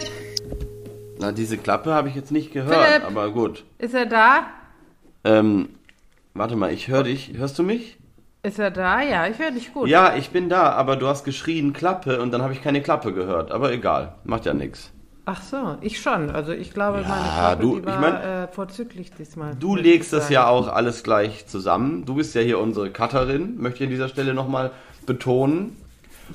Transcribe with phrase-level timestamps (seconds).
[0.00, 0.10] Philipp.
[1.18, 3.06] Na, diese Klappe habe ich jetzt nicht gehört, Philipp.
[3.06, 3.64] aber gut.
[3.78, 4.46] Ist er da?
[5.24, 5.70] Ähm,
[6.34, 7.32] warte mal, ich höre dich.
[7.36, 7.96] Hörst du mich?
[8.42, 9.00] Ist er da?
[9.02, 9.88] Ja, ich höre dich gut.
[9.88, 13.12] Ja, ich bin da, aber du hast geschrien Klappe und dann habe ich keine Klappe
[13.12, 13.50] gehört.
[13.50, 14.92] Aber egal, macht ja nichts.
[15.24, 16.30] Ach so, ich schon.
[16.30, 19.56] Also ich glaube, Ja, meine Klappe, du- die ich war mein, äh, vorzüglich diesmal.
[19.58, 22.04] Du legst das ja auch alles gleich zusammen.
[22.04, 24.70] Du bist ja hier unsere Cutterin, möchte ich an dieser Stelle nochmal
[25.06, 25.76] betonen.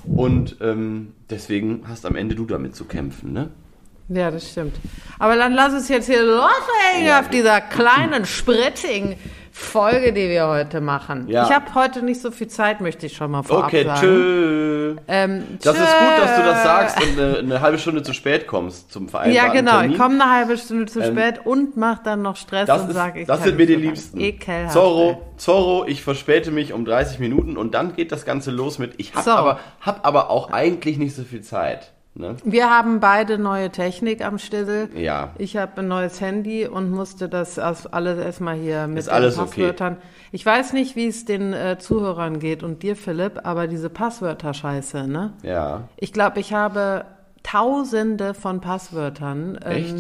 [0.06, 3.50] Und ähm, deswegen hast am Ende du damit zu kämpfen, ne?
[4.14, 4.76] Ja, das stimmt.
[5.20, 7.20] Aber dann lass es jetzt hier loslegen Ja.
[7.20, 9.16] auf dieser kleinen, sprittigen
[9.54, 11.28] Folge, die wir heute machen.
[11.28, 11.46] Ja.
[11.46, 14.00] Ich habe heute nicht so viel Zeit, möchte ich schon mal vorab Okay, sagen.
[14.02, 14.96] tschö.
[15.08, 16.00] Ähm, Das ist tschö.
[16.00, 19.36] gut, dass du das sagst und eine, eine halbe Stunde zu spät kommst zum vereinbarten
[19.48, 19.72] Ja, genau.
[19.74, 19.92] Termin.
[19.92, 22.92] Ich komme eine halbe Stunde zu Ähm, spät und mach dann noch Stress Das, und
[22.94, 24.20] sage, ich das sind mir die Liebsten.
[24.20, 24.74] Ekelhaft.
[24.74, 28.94] Zorro, Zorro, ich verspäte mich um 30 Minuten und dann geht das Ganze los mit,
[28.98, 31.92] ich habe aber, hab aber auch eigentlich nicht so viel Zeit.
[32.14, 32.36] Ne?
[32.44, 34.90] Wir haben beide neue Technik am Stissel.
[34.96, 35.30] Ja.
[35.38, 39.44] Ich habe ein neues Handy und musste das alles erstmal hier mit Ist alles den
[39.44, 39.50] okay.
[39.62, 39.98] Passwörtern.
[40.34, 45.08] Ich weiß nicht, wie es den äh, Zuhörern geht und dir, Philipp, aber diese Passwörter-Scheiße,
[45.08, 45.34] ne?
[45.42, 45.88] Ja.
[45.96, 47.06] Ich glaube, ich habe
[47.44, 49.58] tausende von Passwörtern.
[49.64, 49.96] Ähm, Echt?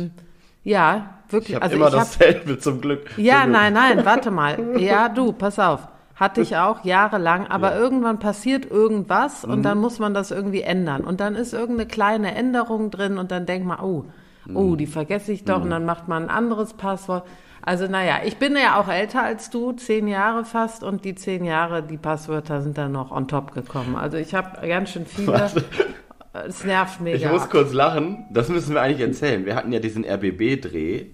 [0.63, 1.49] Ja, wirklich.
[1.51, 3.09] Ich habe also immer ich hab, dasselbe zum Glück.
[3.17, 3.53] ja, Zum Glück.
[3.53, 4.77] nein, nein, warte mal.
[4.79, 5.87] Ja, du, pass auf.
[6.21, 7.79] Hatte ich auch jahrelang, aber Ja.
[7.79, 9.63] irgendwann passiert irgendwas und Mhm.
[9.63, 11.03] dann muss man das irgendwie ändern.
[11.03, 14.05] Und dann ist irgendeine kleine Änderung drin und dann denkt man, oh,
[14.45, 14.55] Mhm.
[14.57, 17.25] oh, die vergesse ich doch und dann macht man ein anderes Passwort.
[17.63, 21.43] Also naja, ich bin ja auch älter als du, zehn Jahre fast und die zehn
[21.45, 23.95] Jahre, die Passwörter sind dann noch on top gekommen.
[23.95, 25.49] Also ich habe ganz schön viele.
[26.33, 27.17] Es nervt mega.
[27.17, 29.45] Ich muss kurz lachen, das müssen wir eigentlich erzählen.
[29.45, 31.05] Wir hatten ja diesen RBB-Dreh.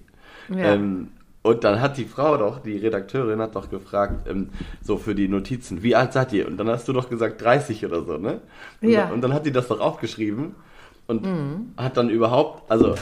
[0.50, 0.74] Ja.
[0.74, 1.08] Ähm,
[1.48, 4.50] und dann hat die Frau doch, die Redakteurin hat doch gefragt, ähm,
[4.82, 6.46] so für die Notizen, wie alt seid ihr?
[6.46, 8.40] Und dann hast du doch gesagt 30 oder so, ne?
[8.82, 9.08] Und, Ja.
[9.10, 10.54] und dann hat die das doch aufgeschrieben
[11.06, 11.26] und
[11.76, 12.94] hat dann überhaupt, also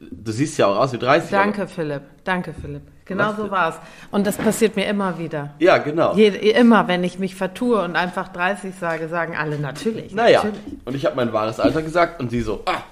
[0.00, 1.30] du siehst ja auch aus wie 30.
[1.30, 2.02] Danke, Philipp.
[2.24, 2.82] Danke, Philipp.
[3.04, 3.50] Genau so denn?
[3.50, 3.76] war's.
[4.12, 5.54] Und das passiert mir immer wieder.
[5.58, 6.14] Ja, genau.
[6.14, 10.14] Je, immer, wenn ich mich vertue und einfach 30 sage, sagen alle natürlich.
[10.14, 10.60] naja, Natürlich.
[10.84, 12.82] und ich habe mein wahres Alter gesagt und sie so, ah,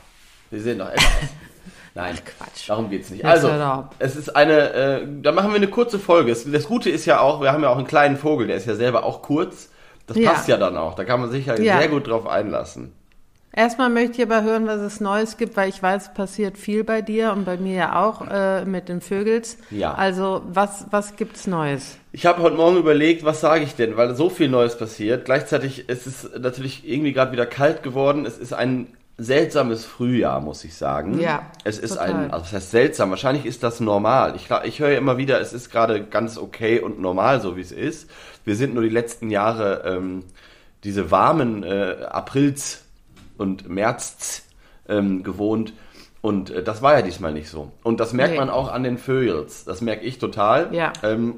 [0.50, 1.02] sie sehen doch älter
[1.94, 2.68] Nein, Quatsch.
[2.68, 3.24] darum geht's nicht.
[3.24, 3.50] Jetzt Also,
[3.98, 6.30] es ist eine, äh, da machen wir eine kurze Folge.
[6.32, 8.66] Es- Das Gute ist ja auch, wir haben ja auch einen kleinen Vogel, der ist
[8.66, 9.70] ja selber auch kurz.
[10.06, 10.30] Das Ja.
[10.30, 10.94] passt ja dann auch.
[10.94, 11.78] Da kann man sich ja, Ja.
[11.78, 12.92] sehr gut drauf einlassen.
[13.52, 16.84] Erstmal möchte ich aber hören, was es Neues gibt, weil ich weiß, es passiert viel
[16.84, 19.58] bei dir und bei mir ja auch äh, mit den Vögels.
[19.72, 19.94] Ja.
[19.94, 21.96] Also, was, was gibt's Neues?
[22.12, 25.24] Ich habe heute Morgen überlegt, was sage ich denn, weil so viel Neues passiert.
[25.24, 28.24] Gleichzeitig ist es natürlich irgendwie gerade wieder kalt geworden.
[28.24, 28.86] Es ist ein
[29.22, 31.19] seltsames Frühjahr, muss ich sagen.
[31.20, 32.10] Ja, Es ist total.
[32.10, 34.34] ein, also das heißt seltsam, wahrscheinlich ist das normal.
[34.36, 37.72] Ich, ich höre immer wieder, es ist gerade ganz okay und normal, so wie es
[37.72, 38.10] ist.
[38.44, 40.25] Wir sind nur die letzten Jahre ähm,
[40.84, 42.84] diese warmen äh, Aprils
[43.36, 44.42] und März
[44.88, 45.72] ähm, gewohnt.
[46.22, 47.70] Und äh, das war ja diesmal nicht so.
[47.82, 48.38] Und das merkt Nee.
[48.38, 49.64] man auch an den Vögels.
[49.64, 50.75] Das merke ich total.
[50.75, 50.92] Ja.
[51.03, 51.36] Ähm,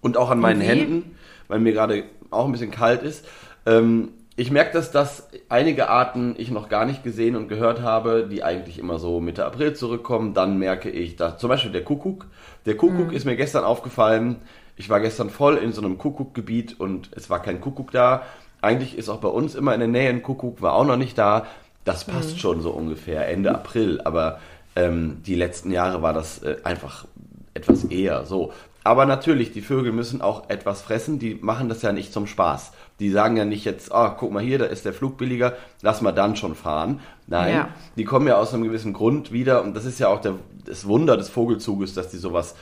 [0.00, 0.60] und auch an meinen?
[0.60, 1.16] Händen,
[1.48, 3.24] weil mir gerade auch ein bisschen kalt ist.
[3.66, 8.26] Ähm, ich merke, dass das einige Arten ich noch gar nicht gesehen und gehört habe,
[8.28, 10.34] die eigentlich immer so Mitte April zurückkommen.
[10.34, 12.26] Dann merke ich, dass zum Beispiel der Kuckuck.
[12.66, 14.36] Der Kuckuck ist mir gestern aufgefallen.
[14.76, 18.22] Ich war gestern voll in so einem Kuckuckgebiet und es war kein Kuckuck da.
[18.60, 21.16] Eigentlich ist auch bei uns immer in der Nähe ein Kuckuck, war auch noch nicht
[21.16, 21.46] da.
[21.84, 24.40] Das passt schon so ungefähr Ende April, aber
[24.74, 27.04] ähm, die letzten Jahre war das äh, einfach
[27.52, 28.52] etwas eher so.
[28.82, 32.72] Aber natürlich, die Vögel müssen auch etwas fressen, die machen das ja nicht zum Spaß.
[33.00, 36.00] Die sagen ja nicht jetzt, ah, guck mal hier, da ist der Flug billiger, lass
[36.00, 37.00] mal dann schon fahren.
[37.26, 37.68] Nein, Ja.
[37.96, 40.34] die kommen ja aus einem gewissen Grund wieder und das ist ja auch der,
[40.64, 42.54] das Wunder des Vogelzuges, dass die sowas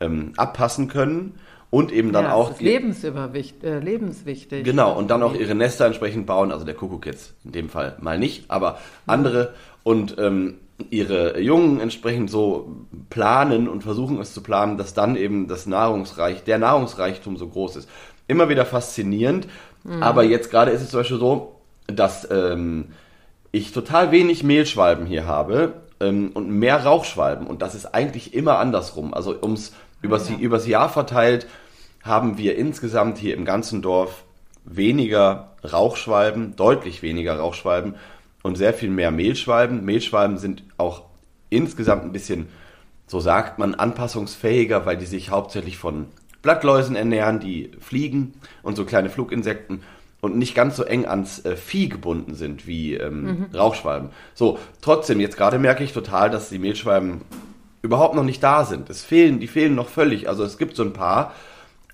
[0.00, 1.34] ähm, abpassen können
[1.70, 4.64] und eben dann ja, auch ist lebensüberwicht, äh, lebenswichtig.
[4.64, 7.96] Genau, und dann auch ihre Nester entsprechend bauen, also der Kuckuck jetzt in dem Fall
[8.00, 10.54] mal nicht, aber andere und ähm,
[10.90, 12.74] ihre Jungen entsprechend so
[13.10, 17.76] planen und versuchen es zu planen, dass dann eben das Nahrungsreich, der Nahrungsreichtum so groß
[17.76, 17.88] ist.
[18.26, 19.46] Immer wieder faszinierend,
[20.00, 21.56] aber jetzt gerade ist es zum Beispiel so,
[21.86, 22.92] dass ähm,
[23.52, 28.58] ich total wenig Mehlschwalben hier habe ähm, und mehr Rauchschwalben und das ist eigentlich immer
[28.58, 29.14] andersrum.
[29.14, 29.72] Also ums
[30.02, 31.46] übers, übers Jahr verteilt
[32.02, 34.24] haben wir insgesamt hier im ganzen Dorf
[34.64, 37.94] weniger Rauchschwalben, deutlich weniger Rauchschwalben
[38.42, 39.84] und sehr viel mehr Mehlschwalben.
[39.84, 41.02] Mehlschwalben sind auch
[41.50, 42.48] insgesamt ein bisschen,
[43.06, 46.06] so sagt man, anpassungsfähiger, weil die sich hauptsächlich von
[46.42, 49.82] Blattläusen ernähren, die fliegen und so kleine Fluginsekten
[50.20, 54.10] und nicht ganz so eng ans äh, Vieh gebunden sind wie ähm, Rauchschwalben.
[54.34, 57.22] So, trotzdem, jetzt gerade merke ich total, dass die Mehlschwalben
[57.82, 58.90] überhaupt noch nicht da sind.
[58.90, 60.28] Es fehlen, die fehlen noch völlig.
[60.28, 61.32] Also es gibt so ein paar,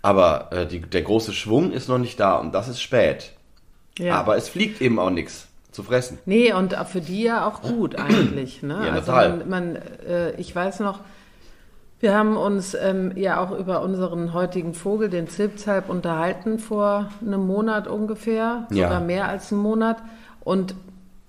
[0.03, 3.33] aber äh, die, der große Schwung ist noch nicht da und das ist spät.
[3.99, 4.17] Ja.
[4.17, 6.19] Aber es fliegt eben auch nichts zu fressen.
[6.27, 8.63] Nee, und für die ja auch gut eigentlich.
[8.63, 8.83] Ne?
[8.87, 9.37] Ja, also total.
[9.37, 11.01] man, man äh, ich weiß noch,
[12.01, 17.47] wir haben uns ähm, ja auch über unseren heutigen Vogel, den Zilpzalp, unterhalten vor einem
[17.47, 18.89] Monat ungefähr, Ja.
[18.89, 19.97] sogar mehr als einen Monat.
[20.45, 20.75] Und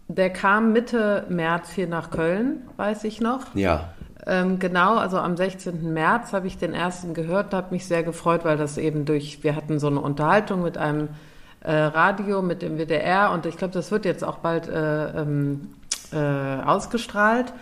[0.10, 3.56] der kam Mitte März hier nach Köln, weiß ich noch.
[3.56, 3.90] Ja.
[4.26, 5.94] Ähm, genau, also am 16.
[5.94, 9.56] März habe ich den ersten gehört, habe mich sehr gefreut, weil das eben durch, wir
[9.56, 11.08] hatten so eine Unterhaltung mit einem
[11.62, 15.70] äh, Radio, mit dem WDR und ich glaube, das wird jetzt auch bald äh, ähm,
[16.12, 17.54] äh, ausgestrahlt.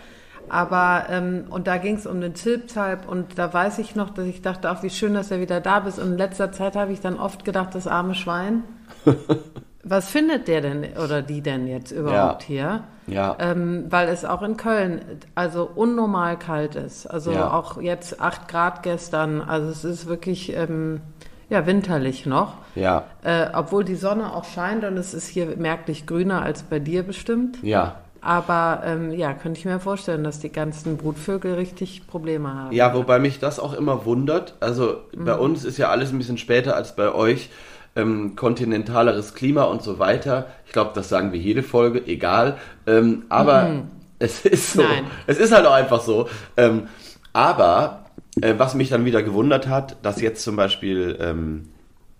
[0.48, 4.26] Aber, ähm, und da ging es um den Zilpzalp und da weiß ich noch, dass
[4.26, 5.98] ich dachte, auch wie schön, dass er wieder da bist.
[5.98, 8.62] Und in letzter Zeit habe ich dann oft gedacht, das arme Schwein.
[9.88, 12.82] Was findet der denn oder die denn jetzt überhaupt hier?
[13.06, 13.36] Ja.
[13.38, 15.00] Ähm, weil es auch in Köln
[15.36, 17.06] also unnormal kalt ist.
[17.06, 17.52] Also Ja.
[17.52, 19.40] auch jetzt 8 Grad gestern.
[19.40, 21.00] Also es ist wirklich ähm,
[21.48, 22.54] ja, winterlich noch.
[22.74, 23.04] Ja.
[23.22, 27.04] Äh, obwohl die Sonne auch scheint und es ist hier merklich grüner als bei dir
[27.04, 27.62] bestimmt.
[27.62, 27.94] Ja.
[28.26, 32.74] Aber ähm, ja, könnte ich mir vorstellen, dass die ganzen Brutvögel richtig Probleme haben.
[32.74, 34.56] Ja, wobei mich das auch immer wundert.
[34.58, 37.50] Also bei uns ist ja alles ein bisschen später als bei euch.
[37.94, 40.48] Ähm, kontinentaleres Klima und so weiter.
[40.66, 42.56] Ich glaube, das sagen wir jede Folge, egal.
[42.88, 43.84] Ähm, aber
[44.18, 44.82] es ist so.
[44.82, 45.04] Nein.
[45.28, 46.28] Es ist halt auch einfach so.
[46.56, 46.88] Ähm,
[47.32, 48.06] aber
[48.40, 51.68] äh, was mich dann wieder gewundert hat, dass jetzt zum Beispiel ähm,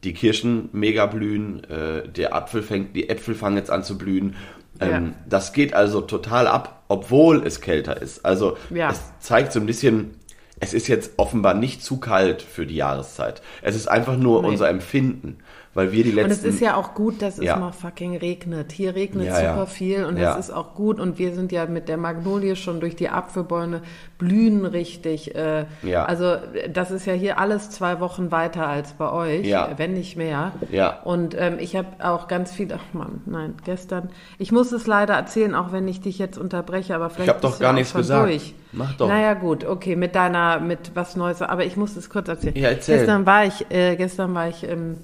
[0.04, 4.36] die Kirschen mega blühen, äh, der Apfel fängt, die Äpfel fangen jetzt an zu blühen.
[4.80, 5.02] Ähm, Ja.
[5.28, 8.24] Das geht also total ab, obwohl es kälter ist.
[8.24, 8.90] Also Ja.
[8.90, 10.12] es zeigt so ein bisschen,
[10.60, 13.42] es ist jetzt offenbar nicht zu kalt für die Jahreszeit.
[13.62, 14.48] Es ist einfach nur Nee.
[14.48, 15.38] unser Empfinden,
[15.76, 17.56] weil wir die Und es letzten ist ja auch gut, dass es Ja.
[17.56, 18.72] mal fucking regnet.
[18.72, 20.98] Hier regnet Ja, super viel und es ist auch gut.
[20.98, 23.82] Und wir sind ja mit der Magnolie schon durch die Apfelbäume
[24.18, 25.34] blühen richtig.
[25.34, 26.04] Äh, Ja.
[26.06, 26.36] Also
[26.72, 29.68] das ist ja hier alles zwei Wochen weiter als bei euch, Ja.
[29.76, 30.52] wenn nicht mehr.
[30.72, 31.00] Ja.
[31.04, 34.08] Und ähm, ich habe auch ganz viel, ach Mann, nein, gestern.
[34.38, 37.50] Ich muss es leider erzählen, auch wenn ich dich jetzt unterbreche, aber vielleicht hab doch
[37.50, 38.26] bist du gar nichts gesagt.
[38.28, 38.54] Durch.
[38.72, 39.08] Mach doch.
[39.08, 42.56] Naja gut, okay, mit deiner, mit was Neues, aber ich muss es kurz erzählen.
[42.56, 42.98] Ja, erzähl.
[42.98, 44.96] Gestern war ich, äh, gestern war ich, ähm,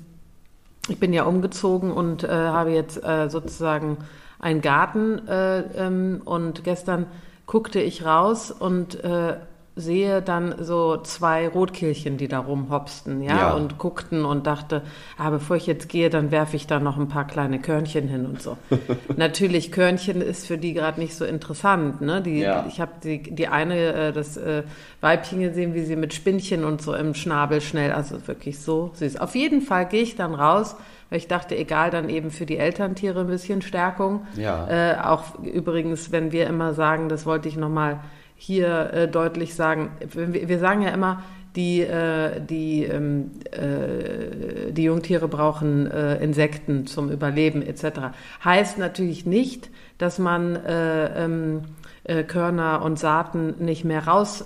[0.89, 3.99] ich bin ja umgezogen und äh, habe jetzt äh, sozusagen
[4.41, 7.07] einen Garten äh, ähm, und gestern
[7.47, 9.37] guckte ich raus und äh,
[9.75, 13.53] sehe dann so zwei Rotkehlchen, die da rumhopsten, ja, Ja.
[13.55, 14.83] und guckten und dachte,
[15.17, 18.27] ah, bevor ich jetzt gehe, dann werfe ich da noch ein paar kleine Körnchen hin
[18.27, 18.59] und so.
[19.17, 22.21] Natürlich, Körnchen ist für die gerade nicht so interessant, ne?
[22.21, 22.67] Die, Ja.
[22.69, 24.65] Ich habe die, die eine, äh, das äh,
[25.01, 29.17] Weibchen gesehen, wie sie mit Spinnchen und so im Schnabel schnell, also wirklich so süß.
[29.21, 30.77] Auf jeden Fall gehe ich dann raus,
[31.09, 34.27] weil ich dachte, egal, dann eben für die Elterntiere ein bisschen Stärkung.
[34.37, 34.69] Ja.
[34.69, 38.01] Äh, auch übrigens, wenn wir immer sagen, das wollte ich nochmal
[38.43, 41.23] hier äh, deutlich sagen, wir, wir sagen ja immer,
[41.55, 48.15] die, äh, die, ähm, äh, die Jungtiere brauchen äh, Insekten zum Überleben etc.
[48.45, 51.63] Heißt natürlich nicht, dass man äh, ähm,
[52.03, 54.45] äh, Körner und Saaten nicht mehr raus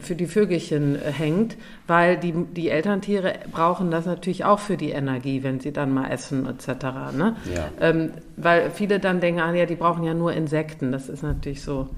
[0.00, 1.56] für die Vögelchen äh, hängt,
[1.86, 6.10] weil die, die Elterntiere brauchen das natürlich auch für die Energie, wenn sie dann mal
[6.10, 6.84] essen etc.
[7.16, 7.36] Ne?
[7.54, 7.68] Ja.
[7.80, 10.90] Ähm, weil viele dann denken, ah, ja, die brauchen ja nur Insekten.
[10.90, 11.88] Das ist natürlich so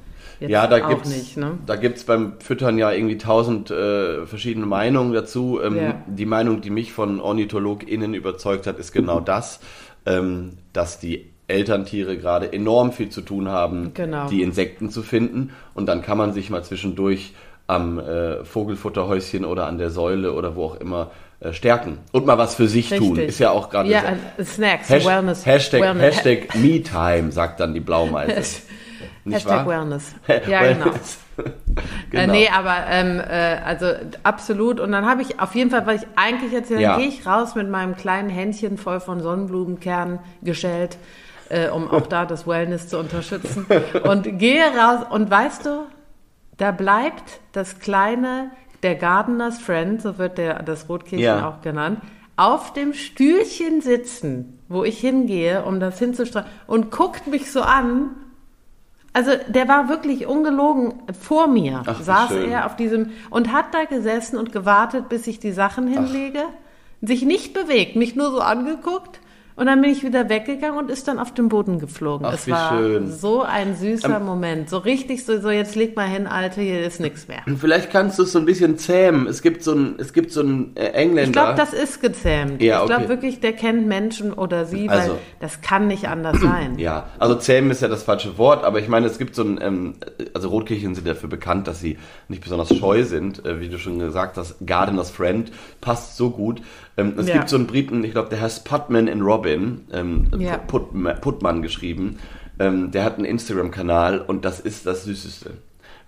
[0.41, 1.37] jetzt ja, da gibt's, nicht.
[1.37, 1.59] Ne?
[1.67, 5.61] da gibt's beim Füttern ja irgendwie tausend äh, verschiedene Meinungen dazu.
[5.63, 6.03] Ähm, Ja.
[6.07, 9.61] Die Meinung, die mich von OrnithologInnen überzeugt hat, ist genau das,
[10.07, 14.29] ähm, dass die Elterntiere gerade enorm viel zu tun haben, Genau.
[14.29, 15.51] die Insekten zu finden.
[15.75, 17.33] Und dann kann man sich mal zwischendurch
[17.67, 21.99] am äh, Vogelfutterhäuschen oder an der Säule oder wo auch immer äh, stärken.
[22.13, 23.13] Und mal was für sich tun.
[23.13, 23.29] Richtig.
[23.29, 24.03] Ist ja auch gerade Ja,
[24.37, 25.47] äh, Snacks, Hash Wellness.
[25.47, 26.17] Hashtag, Wellness.
[26.25, 28.35] Hashtag MeTime, sagt dann die Blaumeise.
[29.25, 29.69] Nicht Hashtag wahr?
[29.69, 30.15] Wellness.
[30.47, 30.91] Ja, genau.
[32.11, 32.23] genau.
[32.23, 33.87] Äh, nee, aber ähm, äh, also
[34.23, 34.79] absolut.
[34.79, 36.97] Und dann habe ich auf jeden Fall, weil ich eigentlich erzähle, Ja.
[36.99, 40.97] gehe ich raus mit meinem kleinen Händchen voll von Sonnenblumenkernen geschält,
[41.49, 43.67] äh, um auch da das Wellness zu unterstützen.
[44.05, 45.87] Und gehe raus und weißt du,
[46.57, 48.51] da bleibt das kleine,
[48.83, 51.49] der Gardener's Friend, so wird der, das Rotkehlchen Ja.
[51.49, 52.01] auch genannt,
[52.37, 58.11] auf dem Stühlchen sitzen, wo ich hingehe, um das hinzustreichen, und guckt mich so an.
[59.13, 62.51] Also der war wirklich ungelogen vor mir, Ach, saß schön.
[62.51, 66.41] er auf diesem und hat da gesessen und gewartet, bis ich die Sachen hinlege,
[67.01, 69.21] sich nicht bewegt, mich nur so angeguckt
[69.57, 72.27] und dann bin ich wieder weggegangen und ist dann auf den Boden geflogen.
[72.27, 73.05] Ach, es wie war schön.
[73.05, 76.85] Ähm, so ein süßer Moment, so richtig so, so jetzt leg mal hin, Alte, hier
[76.85, 77.43] ist nichts mehr.
[77.57, 79.27] Vielleicht kannst du es so ein bisschen zähmen.
[79.27, 81.23] Es gibt so einen, es gibt so einen äh, Engländer.
[81.25, 82.61] Ich glaube, das ist gezähmt.
[82.61, 83.09] Ja, ich glaube okay.
[83.09, 86.79] wirklich, der kennt Menschen oder sie, weil Also- das kann nicht anders sein.
[86.85, 89.59] Ja, also zähmen ist ja das falsche Wort, aber ich meine, es gibt so ein,
[89.63, 89.95] ähm,
[90.35, 93.99] also Rotkehlchen sind dafür bekannt, dass sie nicht besonders scheu sind, äh, wie du schon
[93.99, 96.61] gesagt hast, Gardener's Friend passt so gut.
[96.97, 97.35] Ähm, es Ja.
[97.39, 100.59] gibt so einen Briten, ich glaube, der heißt Putman in Robin, ähm, Ja.
[100.59, 100.89] Put,
[101.21, 102.19] Putman geschrieben.
[102.59, 105.51] Ähm, der hat einen Instagram-Kanal und das ist das Süßeste.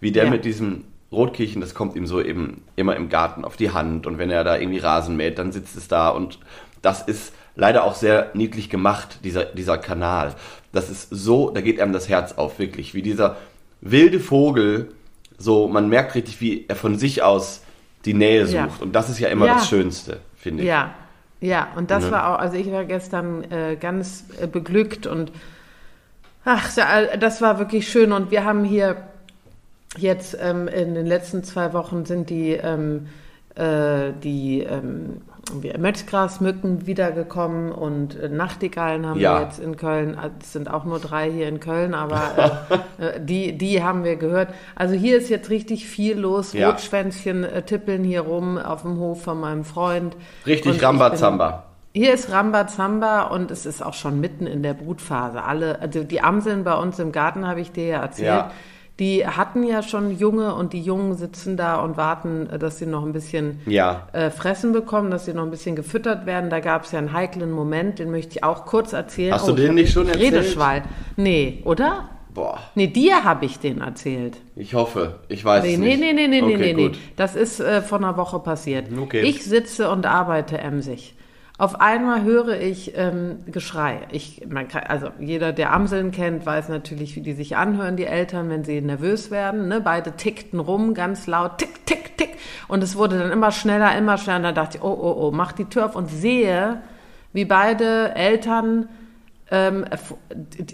[0.01, 0.31] Wie der Ja.
[0.31, 4.19] mit diesem Rotkehlchen, das kommt ihm so eben immer im Garten auf die Hand und
[4.19, 6.39] wenn er da irgendwie Rasen mäht, dann sitzt es da und
[6.83, 10.35] das ist leider auch sehr niedlich gemacht, dieser, dieser Kanal.
[10.73, 12.95] Das ist so, da geht einem das Herz auf, wirklich.
[12.95, 13.37] Wie dieser
[13.81, 14.91] wilde Vogel,
[15.39, 17.63] so, man merkt richtig, wie er von sich aus
[18.05, 18.55] die Nähe sucht.
[18.55, 18.69] Ja.
[18.81, 19.55] Und das ist ja immer Ja.
[19.55, 20.69] das Schönste, finde ich.
[20.69, 20.95] Ja,
[21.41, 22.13] ja, und das Ne?
[22.13, 25.33] war auch, also ich war gestern äh, ganz äh, beglückt und
[26.45, 28.97] ach, ja, das war wirklich schön und wir haben hier
[29.99, 33.09] jetzt ähm, in den letzten zwei Wochen sind die, ähm,
[33.57, 35.23] äh, die ähm,
[35.61, 39.39] wie- Mötzgrasmücken wiedergekommen und äh, Nachtigallen haben Ja.
[39.39, 40.15] wir jetzt in Köln.
[40.15, 42.65] Äh, Es sind auch nur drei hier in Köln, aber
[42.99, 44.49] äh, äh, die, die haben wir gehört.
[44.75, 46.53] Also hier ist jetzt richtig viel los.
[46.53, 46.71] Ja.
[46.71, 50.15] Rotschwänzchen äh, tippeln hier rum auf dem Hof von meinem Freund.
[50.15, 51.65] Und Richtig ich Rambazamba.
[51.95, 55.43] Hier ist Rambazamba und es ist auch schon mitten in der Brutphase.
[55.43, 58.27] Alle, also die Amseln bei uns im Garten habe ich dir ja erzählt.
[58.29, 58.51] Ja.
[58.99, 62.87] Die hatten ja schon Junge und die Jungen sitzen da und warten, äh, dass sie
[62.87, 64.09] noch ein bisschen Ja.
[64.13, 66.49] äh, Fressen bekommen, dass sie noch ein bisschen gefüttert werden.
[66.49, 69.35] Da gab es ja einen heiklen Moment, den möchte ich auch kurz erzählen.
[69.35, 70.33] Hast du ich den nicht schon erzählt?
[70.35, 70.83] Redeschwall.
[71.17, 72.09] Nee, oder?
[72.33, 74.37] Boah, Nee, dir habe ich den erzählt.
[74.57, 75.21] ich hoffe.
[75.29, 76.01] Ich weiß Nee, es nee, nicht.
[76.01, 76.93] nee, nee, nee, okay, nee, nee.
[77.17, 78.87] Das ist äh, vor einer Woche passiert.
[78.99, 79.23] Okay.
[79.23, 81.15] Ich sitze und arbeite emsig.
[81.59, 84.01] Auf einmal höre ich ähm, Geschrei.
[84.11, 88.05] Ich, man kann, also jeder, der Amseln kennt, weiß natürlich, wie die sich anhören, die
[88.05, 89.69] Eltern, wenn sie nervös werden.
[89.69, 89.81] Ne?
[89.81, 92.37] Beide tickten rum, ganz laut, tick, tick, tick.
[92.69, 94.37] Und es wurde dann immer schneller, immer schneller.
[94.39, 96.83] Und dann dachte ich, oh, oh, oh, mach die Tür auf und sehe,
[97.33, 98.91] wie beide Eltern
[99.51, 99.87] ähm,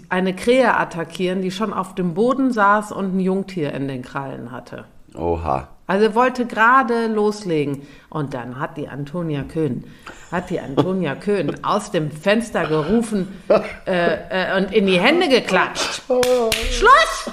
[0.09, 4.51] eine Krähe attackieren, die schon auf dem Boden saß und ein Jungtier in den Krallen
[4.51, 4.83] hatte.
[5.15, 5.69] Oha.
[5.85, 7.85] Also er wollte gerade loslegen.
[8.09, 9.83] Und dann hat die Antonia Köhn,
[10.31, 13.39] hat die Antonia Köhn aus dem Fenster gerufen
[13.85, 16.03] äh, äh, und in die Hände geklatscht.
[16.71, 17.31] Schluss!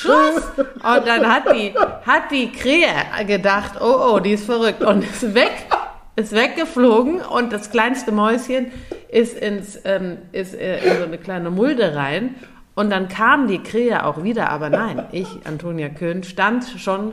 [0.00, 0.42] Schluss!
[0.56, 1.74] Und dann hat die,
[2.06, 4.82] hat die Krähe gedacht, oh, oh, die ist verrückt.
[4.84, 5.66] Und ist weg,
[6.16, 8.70] ist weggeflogen und das kleinste Mäuschen
[9.08, 12.34] ist, ins, ähm, ist äh, in so eine kleine Mulde rein.
[12.74, 17.12] Und dann kam die Krähe auch wieder, aber nein, ich, Antonia Köhn, stand schon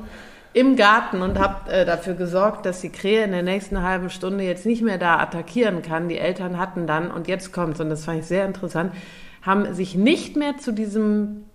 [0.53, 4.43] im Garten und habe äh, dafür gesorgt, dass die Krähe in der nächsten halben Stunde
[4.43, 6.09] jetzt nicht mehr da attackieren kann.
[6.09, 8.93] Die Eltern hatten dann, und jetzt kommt's, und das fand ich sehr interessant,
[9.41, 11.45] haben sich nicht mehr zu diesem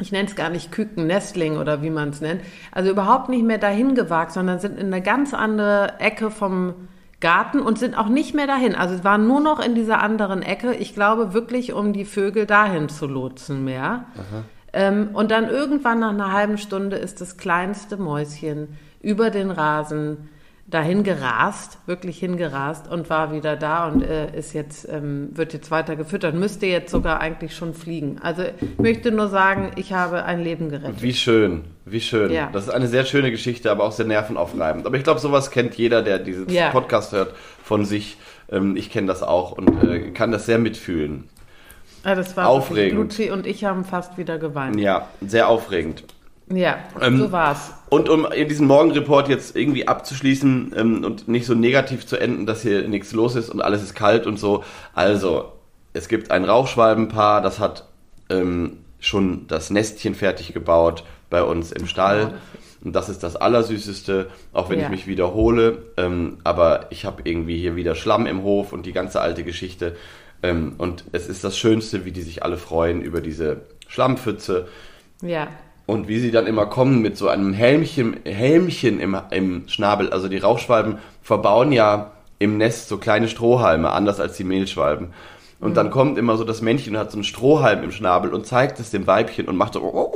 [0.00, 3.44] ich nenne es gar nicht Küken, Nestling oder wie man es nennt, also überhaupt nicht
[3.44, 6.74] mehr dahin gewagt, sondern sind in eine ganz andere Ecke vom
[7.20, 8.76] Garten und sind auch nicht mehr dahin.
[8.76, 12.88] Also waren nur noch in dieser anderen Ecke, ich glaube wirklich, um die Vögel dahin
[12.88, 14.04] zu lotsen mehr.
[14.16, 20.28] Ähm, und dann irgendwann nach einer halben Stunde ist das kleinste Mäuschen über den Rasen
[20.68, 25.70] dahin gerast, wirklich hingerast und war wieder da und äh, ist jetzt, ähm, wird jetzt
[25.70, 28.18] weiter gefüttert, müsste jetzt sogar eigentlich schon fliegen.
[28.20, 31.00] Also ich möchte nur sagen, ich habe ein Leben gerettet.
[31.00, 32.30] Wie schön, wie schön.
[32.30, 32.50] Ja.
[32.52, 34.86] Das ist eine sehr schöne Geschichte, aber auch sehr nervenaufreibend.
[34.86, 36.68] Aber ich glaube, sowas kennt jeder, der diesen Ja.
[36.68, 38.18] Podcast hört, von sich.
[38.50, 41.30] Ähm, ich kenne das auch und äh, kann das sehr mitfühlen.
[42.04, 42.98] Ja, das war Aufregend.
[42.98, 44.78] Luzi und ich haben fast wieder geweint.
[44.78, 46.04] Ja, sehr aufregend.
[46.50, 47.72] Ja, Ähm, so war's.
[47.90, 52.46] Und um in diesen Morgenreport jetzt irgendwie abzuschließen ähm, und nicht so negativ zu enden,
[52.46, 54.64] dass hier nichts los ist und alles ist kalt und so.
[54.94, 55.52] Also,
[55.92, 57.86] es gibt ein Rauchschwalbenpaar, das hat
[58.30, 62.34] ähm, schon das Nestchen fertig gebaut bei uns im Stall.
[62.82, 64.84] Und das ist das Allersüßeste, auch wenn Ja.
[64.86, 65.82] ich mich wiederhole.
[65.96, 69.96] Ähm, aber ich habe irgendwie hier wieder Schlamm im Hof und die ganze alte Geschichte.
[70.42, 74.68] Ähm, und es ist das Schönste, wie die sich alle freuen über diese Schlammpfütze.
[75.22, 75.48] Ja.
[75.86, 80.10] Und wie sie dann immer kommen mit so einem Helmchen, Helmchen im, im Schnabel.
[80.10, 85.08] Also die Rauchschwalben verbauen ja im Nest so kleine Strohhalme, anders als die Mehlschwalben.
[85.60, 88.46] Und dann kommt immer so das Männchen und hat so einen Strohhalm im Schnabel und
[88.46, 90.12] zeigt es dem Weibchen und macht so.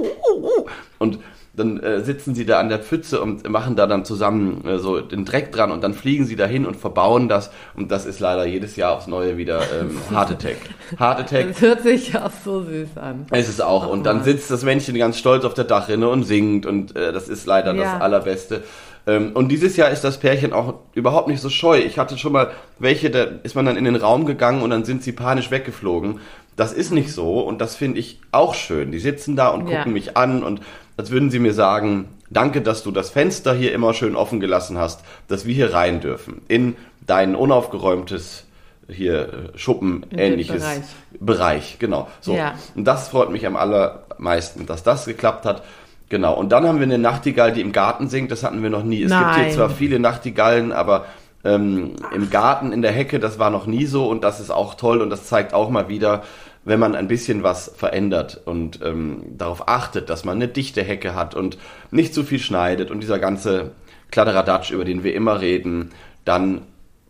[0.99, 1.19] Und
[1.55, 5.01] dann äh, sitzen sie da an der Pfütze und machen da dann zusammen äh, so
[5.01, 7.51] den Dreck dran und dann fliegen sie dahin und verbauen das.
[7.77, 10.57] Und das ist leider jedes Jahr aufs Neue wieder ähm, Heart Attack.
[10.99, 13.27] Heart Attack Das hört sich auch so süß an.
[13.31, 13.87] es ist auch.
[13.87, 16.65] Und dann sitzt das Männchen ganz stolz auf der Dachrinne und singt.
[16.65, 17.83] Und äh, das ist leider Ja.
[17.95, 18.63] das Allerbeste.
[19.07, 21.79] Ähm, und dieses Jahr ist das Pärchen auch überhaupt nicht so scheu.
[21.81, 24.85] Ich hatte schon mal welche, da ist man dann in den Raum gegangen und dann
[24.85, 26.21] sind sie panisch weggeflogen.
[26.55, 28.93] Das ist nicht so und das finde ich auch schön.
[28.93, 29.87] Die sitzen da und gucken Ja.
[29.87, 30.61] mich an und
[30.97, 34.79] als würden sie mir sagen, danke, dass du das Fenster hier immer schön offen gelassen
[34.79, 36.43] hast, dass wir hier rein dürfen.
[36.49, 38.45] In dein unaufgeräumtes
[38.89, 40.83] hier äh, Schuppen den ähnliches Bereich.
[41.21, 42.09] Bereich, genau.
[42.21, 42.35] So.
[42.35, 42.55] Ja.
[42.75, 45.63] Und das freut mich am allermeisten, dass das geklappt hat.
[46.09, 46.35] Genau.
[46.35, 48.31] Und dann haben wir eine Nachtigall, die im Garten singt.
[48.31, 49.03] Das hatten wir noch nie.
[49.03, 49.45] Es gibt Nein.
[49.47, 51.07] hier zwar viele Nachtigallen, aber
[51.45, 54.75] ähm, im Garten, in der Hecke, das war noch nie so und das ist auch
[54.75, 56.23] toll und das zeigt auch mal wieder,
[56.65, 61.15] wenn man ein bisschen was verändert und ähm, darauf achtet, dass man eine dichte Hecke
[61.15, 61.59] hat und
[61.91, 63.73] nicht zu viel schneidet und dieser ganze
[64.11, 65.91] Kladderadatsch, über den wir immer reden,
[66.25, 66.63] dann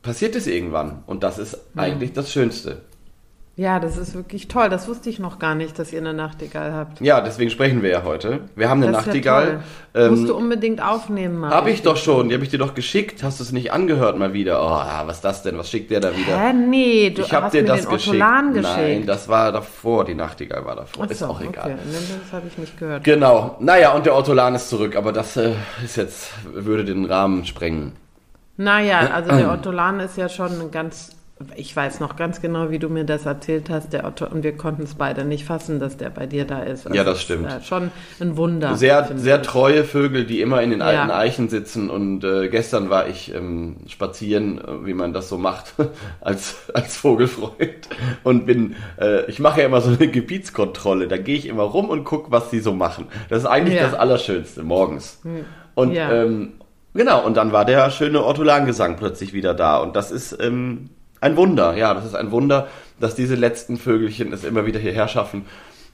[0.03, 1.81] passiert es irgendwann und das ist Mhm.
[1.81, 2.83] eigentlich das Schönste.
[3.55, 4.71] Ja, das ist wirklich toll.
[4.71, 7.03] Das wusste ich noch gar nicht, dass ihr eine Nachtigall habt.
[7.03, 8.41] Ja, deswegen sprechen wir ja heute.
[8.57, 9.61] Wir haben eine Das ist ja Nachtigall.
[9.93, 10.09] toll.
[10.09, 11.53] Musst Ähm, du unbedingt aufnehmen, Marc.
[11.53, 13.23] Habe ich doch schon, die habe ich dir doch geschickt.
[13.23, 14.63] Hast du es nicht angehört mal wieder?
[14.63, 15.59] Oh, was ist das denn?
[15.59, 16.35] Was schickt der da wieder?
[16.35, 18.17] Hä, nee, du ich habe hast dir mir das den geschickt.
[18.55, 18.77] Geschickt.
[18.79, 21.05] Nein, das war davor, die Nachtigall war davor.
[21.07, 21.73] Ach ist so, auch egal.
[21.73, 21.77] Okay.
[22.25, 23.05] Das habe ich nicht gehört.
[23.05, 23.57] Genau.
[23.61, 25.53] Naja, und der Ottolan ist zurück, aber das äh,
[25.85, 27.93] ist jetzt, würde den Rahmen sprengen.
[28.57, 31.11] Naja, also der Ottolan ist ja schon ein ganz,
[31.57, 34.57] ich weiß noch ganz genau, wie du mir das erzählt hast, der Otto, und wir
[34.57, 36.89] konnten es beide nicht fassen, dass der bei dir da ist.
[36.93, 37.47] Ja, das stimmt.
[37.49, 38.77] Ist, äh, schon ein Wunder.
[38.77, 39.47] Sehr, sehr ich.
[39.47, 41.17] treue Vögel, die immer in den alten Ja.
[41.19, 41.91] Eichen sitzen.
[41.91, 45.75] Und äh, gestern war ich ähm, spazieren, äh, wie man das so macht,
[46.21, 47.89] als, als Vogelfreund.
[48.25, 51.09] Und bin, äh, ich mache ja immer so eine Gebietskontrolle.
[51.09, 53.07] Da gehe ich immer rum und gucke, was sie so machen.
[53.29, 53.85] Das ist eigentlich Ja.
[53.85, 53.91] Hm.
[53.93, 55.21] das Allerschönste, morgens.
[55.75, 56.13] Und Ja.
[56.13, 56.53] ähm,
[56.95, 59.79] genau, und dann war der schöne Ortolangesang plötzlich wieder da.
[59.79, 60.91] Und das ist ähm,
[61.23, 62.69] ein Wunder, ja, das ist ein Wunder,
[63.01, 65.47] dass diese letzten Vögelchen es immer wieder hierher schaffen.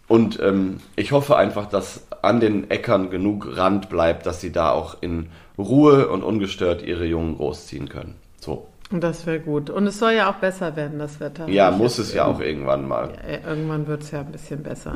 [0.08, 4.70] Und ähm, ich hoffe einfach, dass an den Äckern genug Rand bleibt, dass sie da
[4.73, 8.14] auch in Ruhe und ungestört ihre Jungen großziehen können.
[8.40, 8.66] So.
[8.90, 9.68] Und das wäre gut.
[9.68, 11.47] Und es soll ja auch besser werden, das Wetter.
[11.49, 13.11] Ja, muss es ja auch irgendwann mal.
[13.23, 14.94] Äh, Irgendwann wird es ja ein bisschen besser.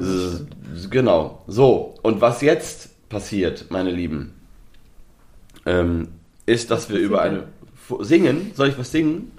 [0.88, 1.42] Genau.
[1.46, 4.32] So, und was jetzt passiert, meine Lieben,
[5.66, 6.08] ähm,
[6.46, 7.40] ist, dass wir passiert über eine.
[7.40, 7.61] Fu-
[8.00, 8.52] Singen?
[8.54, 9.32] Soll ich was singen?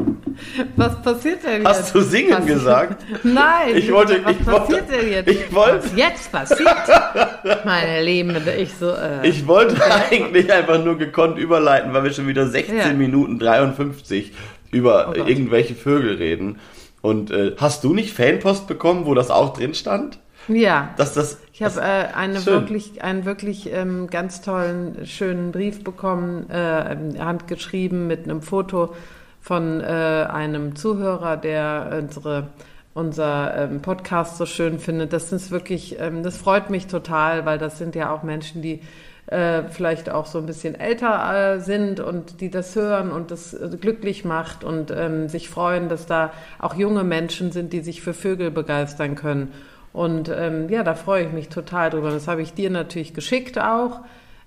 [0.75, 1.67] Was passiert denn jetzt?
[1.67, 3.03] Hast du singen Was- gesagt?
[3.23, 3.75] Nein.
[3.75, 5.29] Ich wollte- Was ich wollte- passiert denn jetzt?
[5.29, 6.69] ich wollte- Was jetzt passiert?
[7.65, 8.89] Meine Lieben, ich so.
[8.91, 9.75] Äh, Ich wollte
[10.11, 12.93] eigentlich einfach nur gekonnt überleiten, weil wir schon wieder 16 Ja.
[12.93, 14.31] Minuten 53
[14.71, 15.29] über Oh Gott.
[15.29, 16.59] irgendwelche Vögel reden.
[17.01, 20.19] Und äh, hast du nicht Fanpost bekommen, wo das auch drin stand?
[20.47, 20.93] Ja.
[20.97, 21.39] Dass das.
[21.53, 22.53] Ich habe äh, eine schön.
[22.53, 28.93] wirklich, einen wirklich ähm, ganz tollen, schönen Brief bekommen, äh, handgeschrieben mit einem Foto
[29.39, 32.49] von äh, einem Zuhörer, der unsere,
[32.93, 35.13] unser ähm, Podcast so schön findet.
[35.13, 38.81] Das ist wirklich, ähm, das freut mich total, weil das sind ja auch Menschen, die
[39.27, 43.53] äh, vielleicht auch so ein bisschen älter äh, sind und die das hören und das
[43.53, 48.01] äh, glücklich macht und ähm, sich freuen, dass da auch junge Menschen sind, die sich
[48.01, 49.51] für Vögel begeistern können.
[49.93, 52.09] Und ähm, ja, da freue ich mich total drüber.
[52.09, 54.01] Das habe ich dir natürlich geschickt auch.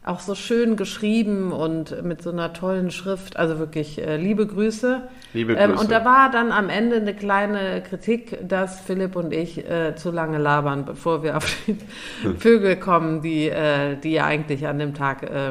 [0.04, 3.36] Auch so schön geschrieben und mit so einer tollen Schrift.
[3.36, 5.02] Also wirklich äh, liebe Grüße.
[5.32, 5.82] Liebe Ähm, Grüße.
[5.82, 10.10] und da war dann am Ende eine kleine Kritik, dass Philipp und ich äh, zu
[10.12, 11.76] lange labern, bevor wir auf die
[12.38, 15.50] Vögel kommen, die, äh, die ja eigentlich an dem Tag äh,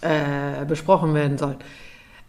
[0.00, 1.56] äh, besprochen werden sollen.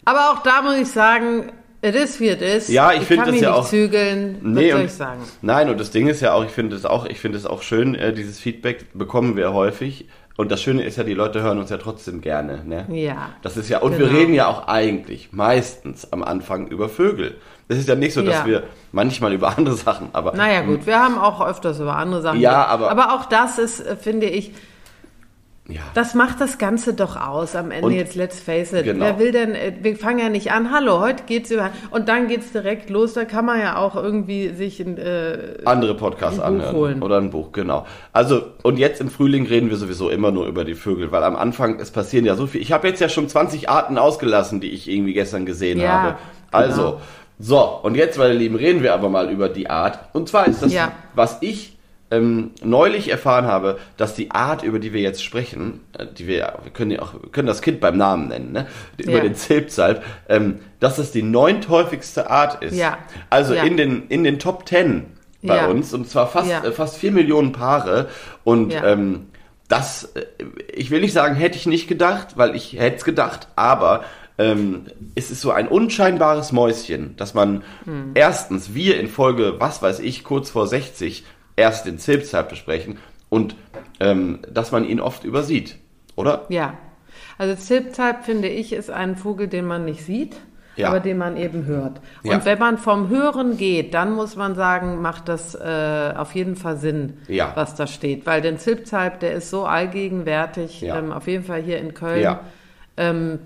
[0.06, 2.70] Aber auch da muss ich sagen, es ist wie es ist.
[2.70, 4.38] Ja, ich finde kann das ja auch- zügeln.
[4.42, 5.22] Nee, soll ich sagen?
[5.42, 7.62] Nein, und das Ding ist ja auch, ich finde es auch, ich finde es auch
[7.62, 10.08] schön, äh, dieses Feedback bekommen wir häufig.
[10.38, 12.64] Und das Schöne ist ja, die Leute hören uns ja trotzdem gerne.
[12.66, 12.86] Ne?
[12.92, 13.32] Ja.
[13.42, 14.18] Das ist ja, und wir Genau.
[14.20, 17.36] reden ja auch eigentlich meistens am Anfang über Vögel.
[17.68, 18.46] Das ist ja nicht so, dass Ja.
[18.46, 18.64] wir
[18.94, 22.40] manchmal über andere Sachen, aber Naja, gut, wir haben auch öfters über andere Sachen.
[22.40, 24.54] Ja, aber- Aber auch das ist, äh, finde ich,
[25.70, 25.82] ja.
[25.94, 27.56] das macht das Ganze doch aus.
[27.56, 28.84] Am Ende Und- jetzt, let's face it.
[28.84, 29.06] Genau.
[29.06, 32.28] Wer will denn, äh, wir fangen ja nicht an, hallo, heute geht's über, und dann
[32.28, 33.14] geht's direkt los.
[33.14, 36.76] Da kann man ja auch irgendwie sich, in, äh, andere Podcasts Ein anhören.
[36.76, 37.02] holen.
[37.04, 37.86] Oder ein Buch, genau.
[38.14, 41.36] Also, und jetzt im Frühling reden wir sowieso immer nur über die Vögel, weil am
[41.36, 42.62] Anfang, es passieren ja so viel.
[42.62, 46.18] Ich habe jetzt ja schon 20 Arten ausgelassen, die ich irgendwie gestern gesehen Ja, habe.
[46.52, 47.02] Also, genau.
[47.40, 50.00] so, und jetzt, meine Lieben, reden wir aber mal über die Art.
[50.14, 50.92] Und zwar ist das, Ja.
[51.16, 51.78] was ich
[52.12, 56.38] ähm, neulich erfahren habe, dass die Art, über die wir jetzt sprechen, äh, die wir,
[56.38, 58.68] ja- wir können ja auch, wir können das Kind beim Namen nennen, ne?
[58.98, 59.20] Über Ja.
[59.22, 62.76] den Zilpzalp, ähm, dass es die neunthäufigste Art ist.
[62.76, 62.98] Ja.
[63.30, 63.64] Also Ja.
[63.64, 65.06] in den, in den Top Ten
[65.44, 65.68] bei Ja.
[65.68, 68.10] uns und zwar fast, äh, fast vier Millionen Paare
[68.44, 69.28] und ähm,
[69.68, 70.26] das, äh,
[70.74, 74.04] ich will nicht sagen, hätte ich nicht gedacht, weil ich hätte es gedacht, aber
[74.40, 78.12] ähm, es ist so ein unscheinbares Mäuschen, dass man Hm.
[78.16, 81.24] erstens, wir in Folge, was weiß ich, kurz vor 60
[81.60, 82.98] erst den Zilpzalp besprechen
[83.30, 83.56] und
[84.00, 85.76] ähm, dass man ihn oft übersieht,
[86.16, 86.46] oder?
[86.50, 86.74] ja.
[87.38, 90.36] Also Zilpzalp, finde ich, ist ein Vogel, den man nicht sieht.
[90.76, 90.88] Ja.
[90.90, 92.00] aber den man eben hört.
[92.24, 92.46] Und Ja.
[92.46, 96.78] wenn man vom Hören geht, dann muss man sagen, macht das äh, auf jeden Fall
[96.78, 97.52] Sinn, Ja.
[97.56, 98.26] was da steht.
[98.26, 102.38] Weil den Zilpzalp, der ist so allgegenwärtig, ähm, auf jeden Fall hier in Köln.
[102.96, 103.40] Ähm,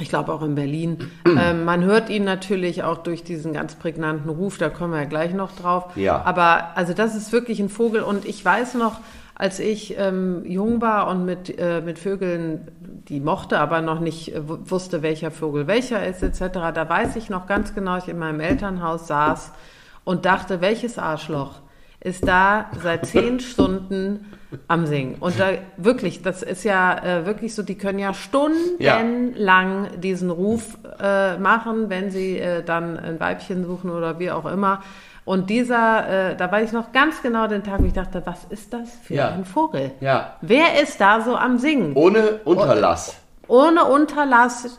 [0.00, 1.10] Ich glaube auch in Berlin.
[1.26, 5.08] ähm, man hört ihn natürlich auch durch diesen ganz prägnanten Ruf, da kommen wir ja
[5.08, 5.96] gleich noch drauf.
[5.96, 6.22] Ja.
[6.24, 9.00] Aber also das ist wirklich ein Vogel und ich weiß noch,
[9.36, 12.68] als ich ähm, jung war und mit, äh, mit Vögeln,
[13.08, 17.30] die mochte, aber noch nicht äh, wusste, welcher Vogel welcher ist, etc., da weiß ich
[17.30, 19.52] noch ganz genau, ich in meinem Elternhaus saß
[20.04, 21.60] und dachte, welches Arschloch
[22.04, 24.32] ist da seit zehn Stunden
[24.68, 25.16] am Singen.
[25.18, 29.96] Und da wirklich, das ist ja äh, wirklich so, die können ja stundenlang ja.
[29.96, 34.82] diesen Ruf äh, machen, wenn sie äh, dann ein Weibchen suchen oder wie auch immer.
[35.24, 38.44] Und dieser, äh, da weiß ich noch ganz genau den Tag, wo ich dachte, was
[38.44, 39.30] ist das für ja.
[39.30, 39.92] ein Vogel?
[40.00, 40.36] Ja.
[40.42, 41.94] Wer ist da so am Singen?
[41.96, 43.16] Ohne Unterlass.
[43.48, 44.78] Ohne Unterlass.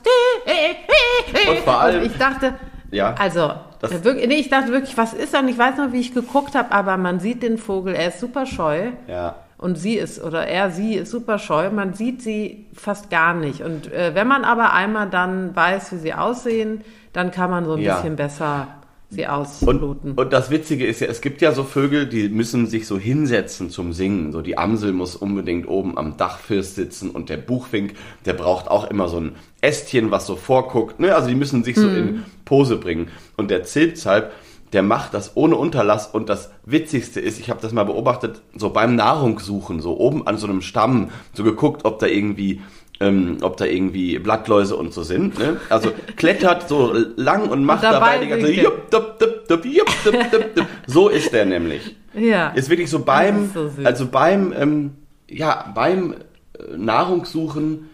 [1.48, 2.02] Und vor allem.
[2.02, 2.54] Und ich dachte,
[2.92, 3.16] ja.
[3.20, 3.52] Also,
[3.92, 5.44] das wirklich, nee, ich dachte wirklich, was ist das?
[5.48, 8.46] Ich weiß noch, wie ich geguckt habe, aber man sieht den Vogel, er ist super
[8.46, 8.92] scheu.
[9.08, 9.36] Ja.
[9.58, 11.70] Und sie ist, oder er, sie ist super scheu.
[11.72, 13.62] Man sieht sie fast gar nicht.
[13.62, 17.74] Und äh, wenn man aber einmal dann weiß, wie sie aussehen, dann kann man so
[17.74, 17.96] ein ja.
[17.96, 18.68] bisschen besser
[19.10, 20.12] sie ausloten.
[20.12, 22.98] Und, und das Witzige ist ja, es gibt ja so Vögel, die müssen sich so
[22.98, 24.32] hinsetzen zum Singen.
[24.32, 27.94] So die Amsel muss unbedingt oben am Dachfirst sitzen und der Buchfink,
[28.26, 31.00] der braucht auch immer so ein Ästchen, was so vorguckt.
[31.00, 31.16] Ne?
[31.16, 31.98] Also die müssen sich so mhm.
[31.98, 33.10] in Pose bringen.
[33.38, 34.32] Und der Zilpzalp,
[34.74, 38.72] der macht das ohne Unterlass und das Witzigste ist, ich habe das mal beobachtet, so
[38.72, 42.62] beim Nahrungssuchen, so oben an so einem Stamm, so geguckt, ob da irgendwie
[43.00, 45.38] ähm, ob da irgendwie Blattläuse und so sind.
[45.38, 45.58] Ne?
[45.70, 49.66] Also klettert so lang und macht und dabei, dabei die ganze jupp, dup, dup, dup,
[49.66, 50.68] jupp, dup, dup, dup.
[50.88, 51.96] So ist der nämlich.
[52.14, 52.50] Ja.
[52.50, 54.92] Ist wirklich so beim, so also beim, ähm,
[55.30, 57.90] ja, beim äh, Nahrungssuchen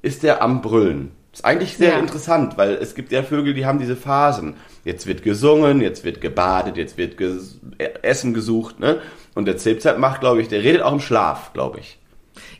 [0.00, 1.12] ist der am Brüllen.
[1.32, 1.98] Ist eigentlich sehr ja.
[1.98, 4.54] interessant, weil es gibt ja Vögel, die haben diese Phasen.
[4.84, 7.60] Jetzt wird gesungen, jetzt wird gebadet, jetzt wird ges
[8.02, 9.00] Essen gesucht, ne?
[9.34, 11.98] Und der Zilpzeit macht, glaube ich, der redet auch im Schlaf, glaube ich.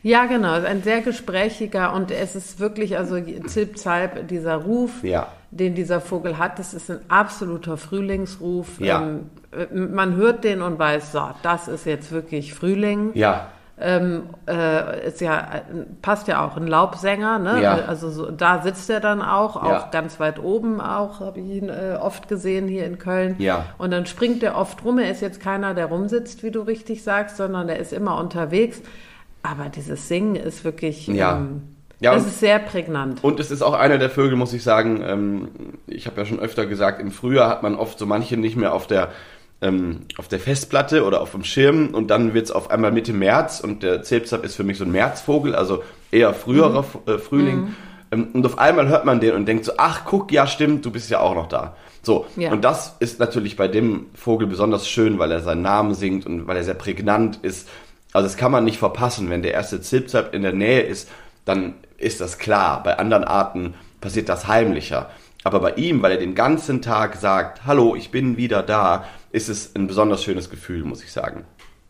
[0.01, 0.53] Ja, genau.
[0.53, 5.27] Es ist ein sehr gesprächiger und es ist wirklich, also Zilp Zalp, dieser Ruf, ja.
[5.51, 8.79] den dieser Vogel hat, das ist ein absoluter Frühlingsruf.
[8.79, 9.01] Ja.
[9.01, 9.29] Ähm,
[9.93, 13.11] man hört den und weiß, so, das ist jetzt wirklich Frühling.
[13.13, 13.47] Ja.
[13.81, 15.61] Ähm, äh, ist ja,
[16.01, 17.61] passt ja auch, ein Laubsänger, ne?
[17.61, 17.75] Ja.
[17.87, 19.89] Also so, da sitzt er dann auch, auch ja.
[19.89, 23.35] ganz weit oben auch, habe ich ihn äh, oft gesehen hier in Köln.
[23.39, 23.67] Ja.
[23.77, 24.99] Und dann springt er oft rum.
[24.99, 28.81] Er ist jetzt keiner, der rumsitzt, wie du richtig sagst, sondern der ist immer unterwegs.
[29.41, 31.07] Aber dieses Singen ist wirklich.
[31.07, 31.37] Ja.
[31.37, 31.61] Ähm,
[32.01, 33.23] ja, das ist sehr prägnant.
[33.23, 35.03] Und es ist auch einer der Vögel, muss ich sagen.
[35.05, 35.49] Ähm,
[35.85, 38.73] ich habe ja schon öfter gesagt, im Frühjahr hat man oft so manche nicht mehr
[38.73, 39.09] auf der
[39.61, 43.11] ähm, auf der Festplatte oder auf dem Schirm und dann wird es auf einmal Mitte
[43.13, 47.13] März und der Zilpzap ist für mich so ein Märzvogel, also eher früherer mhm.
[47.13, 47.55] äh, Frühling.
[47.57, 47.75] Mhm.
[48.11, 50.91] Ähm, und auf einmal hört man den und denkt so, ach guck, ja stimmt, du
[50.91, 51.75] bist ja auch noch da.
[52.01, 52.53] So, ja.
[52.53, 56.47] und das ist natürlich bei dem Vogel besonders schön, weil er seinen Namen singt und
[56.47, 57.67] weil er sehr prägnant ist
[58.13, 59.29] also das kann man nicht verpassen.
[59.29, 61.09] Wenn der erste Zipzap in der Nähe ist,
[61.45, 62.81] dann ist das klar.
[62.83, 65.09] Bei anderen Arten passiert das heimlicher.
[65.43, 69.47] Aber bei ihm, weil er den ganzen Tag sagt, hallo, ich bin wieder da, ist
[69.47, 71.45] es ein besonders schönes Gefühl, muss ich sagen.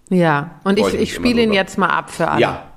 [0.10, 2.42] Ja, und ich, ich spiele ihn jetzt mal ab für alle.
[2.42, 2.70] Ja,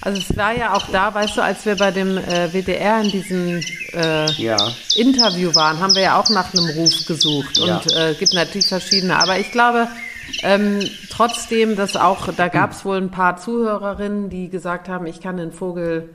[0.00, 3.10] Also es war ja auch da, weißt du, als wir bei dem äh, WDR in
[3.10, 3.60] diesem
[3.92, 4.56] äh, ja.
[4.96, 7.76] Interview waren, haben wir ja auch nach einem Ruf gesucht ja.
[7.76, 9.20] und äh, gibt natürlich verschiedene.
[9.20, 9.88] Aber ich glaube
[10.42, 10.80] ähm,
[11.10, 15.36] trotzdem, dass auch, da gab es wohl ein paar Zuhörerinnen, die gesagt haben, ich kann
[15.36, 16.10] den Vogel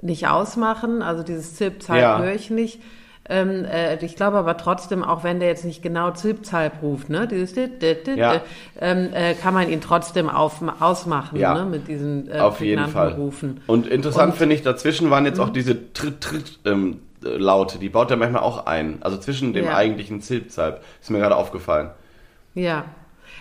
[0.00, 2.18] nicht ausmachen, also dieses Zip-Zeit ja.
[2.18, 2.80] höre ich nicht.
[3.28, 7.26] Ähm, äh, ich glaube aber trotzdem, auch wenn der jetzt nicht genau Zilpzalp ruft, ne,
[7.26, 8.42] dieses dit, dit, dit, ja.
[8.80, 11.54] ähm, äh, kann man ihn trotzdem auf, ausmachen, ja.
[11.54, 13.12] ne, mit diesen äh, auf jeden Fall.
[13.12, 13.62] Rufen.
[13.66, 15.54] Und interessant finde ich, dazwischen waren jetzt auch mhm.
[15.54, 18.98] diese Tritt, Tritt, ähm, Laute, die baut er manchmal auch ein.
[19.00, 19.74] Also zwischen dem ja.
[19.74, 20.82] eigentlichen Zilpzalp.
[21.00, 21.90] Ist mir gerade aufgefallen.
[22.54, 22.84] Ja.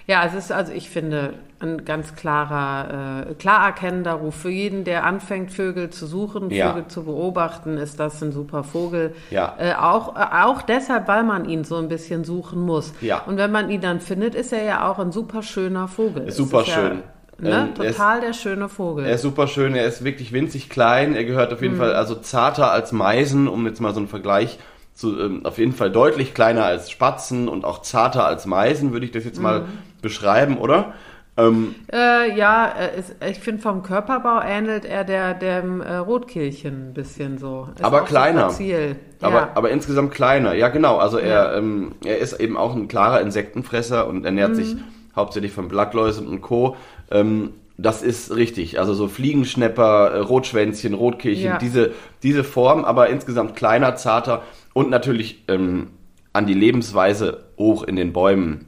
[0.06, 4.36] Ja, es ist also, ich finde, ein ganz klarer, äh, klar erkennender Ruf.
[4.36, 6.70] Für jeden, der anfängt, Vögel zu suchen, ja.
[6.70, 9.16] Vögel zu beobachten, ist das ein super Vogel.
[9.30, 9.56] Ja.
[9.58, 12.94] Äh, auch, äh, auch deshalb, weil man ihn so ein bisschen suchen muss.
[13.02, 13.22] Ja.
[13.26, 16.30] Und wenn man ihn dann findet, ist er ja auch ein super schöner Vogel.
[16.32, 17.04] Super schön.
[17.42, 17.74] Ja, ne?
[17.74, 19.06] Total ist, der schöne Vogel.
[19.06, 21.80] Er ist super schön, er ist wirklich winzig klein, er gehört auf jeden mhm.
[21.80, 24.60] Fall also zarter als Meisen, um jetzt mal so einen Vergleich
[24.94, 29.06] zu, ähm, auf jeden Fall deutlich kleiner als Spatzen und auch zarter als Meisen, würde
[29.06, 29.44] ich das jetzt mhm.
[29.44, 29.66] mal
[30.04, 30.94] beschreiben, oder?
[31.36, 36.90] Ähm, Äh, ja, äh, ist, ich finde vom Körperbau ähnelt er der dem äh, Rotkehlchen
[36.90, 37.68] ein bisschen so.
[37.76, 38.42] Ist Aber so kleiner.
[38.44, 38.98] grazil.
[39.20, 39.50] Aber, ja.
[39.56, 40.54] aber insgesamt kleiner.
[40.54, 40.98] Ja, genau.
[40.98, 41.58] Also er, Ja.
[41.58, 44.56] ähm, er ist eben auch ein klarer Insektenfresser und ernährt Mhm.
[44.56, 44.76] sich
[45.16, 46.76] hauptsächlich von Blattläusen und Co.
[47.10, 48.78] Ähm, das ist richtig.
[48.80, 51.58] Also so Fliegenschnepper, äh, Rotschwänzchen, Rotkehlchen, Ja.
[51.58, 55.88] diese, diese Form, aber insgesamt kleiner, zarter und natürlich ähm,
[56.32, 58.68] an die Lebensweise hoch in den Bäumen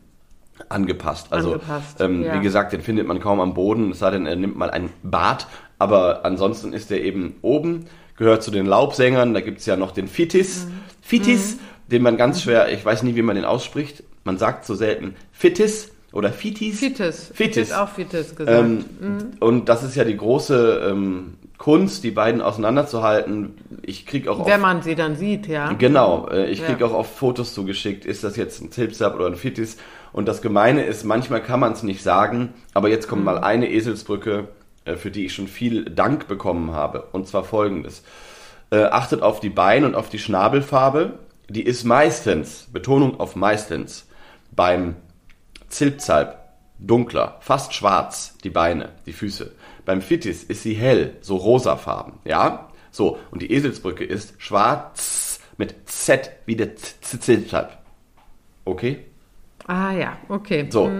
[0.69, 1.27] angepasst.
[1.31, 2.33] Also Angepasst, ähm, ja.
[2.35, 4.89] wie gesagt, den findet man kaum am Boden, es sei denn, er nimmt mal ein
[5.03, 5.47] Bad,
[5.79, 7.85] aber ansonsten ist er eben oben,
[8.17, 10.65] gehört zu den Laubsängern, da gibt's ja noch den Fitis.
[10.65, 10.71] Mhm.
[11.01, 11.57] Fitis,
[11.91, 15.15] den man ganz schwer, ich weiß nie, wie man den ausspricht, man sagt so selten
[15.31, 16.79] Fitis oder Fitis.
[16.79, 17.31] Fitis.
[17.33, 17.69] Fitis.
[17.69, 18.57] Wird auch Fitis gesagt.
[18.59, 18.85] Ähm,
[19.39, 23.53] Und das ist ja die große ähm, Kunst, die beiden auseinanderzuhalten.
[23.81, 25.73] Ich krieg auch Wenn oft man sie dann sieht, ja.
[25.73, 26.67] Genau, äh, ich Ja.
[26.67, 29.77] kriege auch oft Fotos zugeschickt, ist das jetzt ein Zilpsab oder ein Fitis?
[30.15, 33.69] Und das Gemeine ist, manchmal kann man es nicht sagen, aber jetzt kommt mal eine
[33.69, 34.47] Eselsbrücke,
[34.85, 37.09] äh, für die ich schon viel Dank bekommen habe.
[37.11, 38.01] Und zwar folgendes.
[38.71, 41.19] Äh, achtet auf die Bein- und auf die Schnabelfarbe.
[41.49, 44.07] Die ist meistens, Betonung auf meistens,
[44.51, 44.95] beim
[45.67, 46.37] Zilpzalp
[46.79, 49.51] dunkler, fast schwarz, die Beine, die Füße.
[49.83, 52.69] Beim Fitis ist sie hell, so rosafarben, ja?
[52.89, 57.77] So, und die Eselsbrücke ist schwarz mit Z wie der Zilpzalp.
[58.63, 59.03] Okay?
[59.67, 60.67] Ah ja, okay.
[60.69, 60.91] So,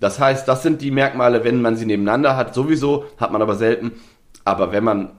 [0.00, 3.54] das heißt, das sind die Merkmale, wenn man sie nebeneinander hat, sowieso, hat man aber
[3.54, 3.92] selten.
[4.44, 5.10] Aber wenn man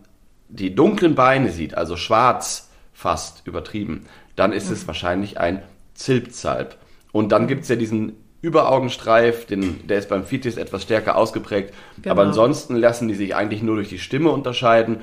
[0.49, 5.61] die dunklen Beine sieht, also schwarz fast übertrieben, dann ist es wahrscheinlich ein
[5.93, 6.77] Zilpzalp.
[7.11, 11.73] Und dann gibt's ja diesen Überaugenstreif, den, der ist beim Fitis etwas stärker ausgeprägt.
[12.01, 12.11] Genau.
[12.11, 14.97] Aber ansonsten lassen die sich eigentlich nur durch die Stimme unterscheiden.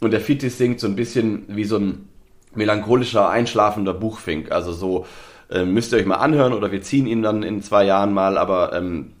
[0.00, 2.08] Und der Fitis singt so ein bisschen wie so ein
[2.54, 4.52] melancholischer, einschlafender Buchfink.
[4.52, 5.06] Also so
[5.50, 8.38] äh, müsst ihr euch mal anhören oder wir ziehen ihn dann in zwei Jahren mal,
[8.38, 9.12] aber ähm,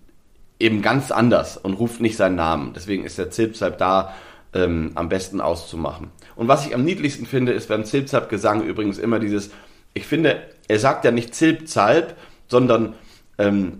[0.58, 2.72] eben ganz anders und ruft nicht seinen Namen.
[2.74, 4.14] Deswegen ist der Zilpzalp da
[4.52, 6.10] ähm, am besten auszumachen.
[6.36, 9.50] Und was ich am niedlichsten finde, ist beim Zilpzalp-Gesang übrigens immer dieses,
[9.92, 12.16] ich finde, er sagt ja nicht Zilpzalp,
[12.48, 12.94] sondern
[13.38, 13.78] ähm,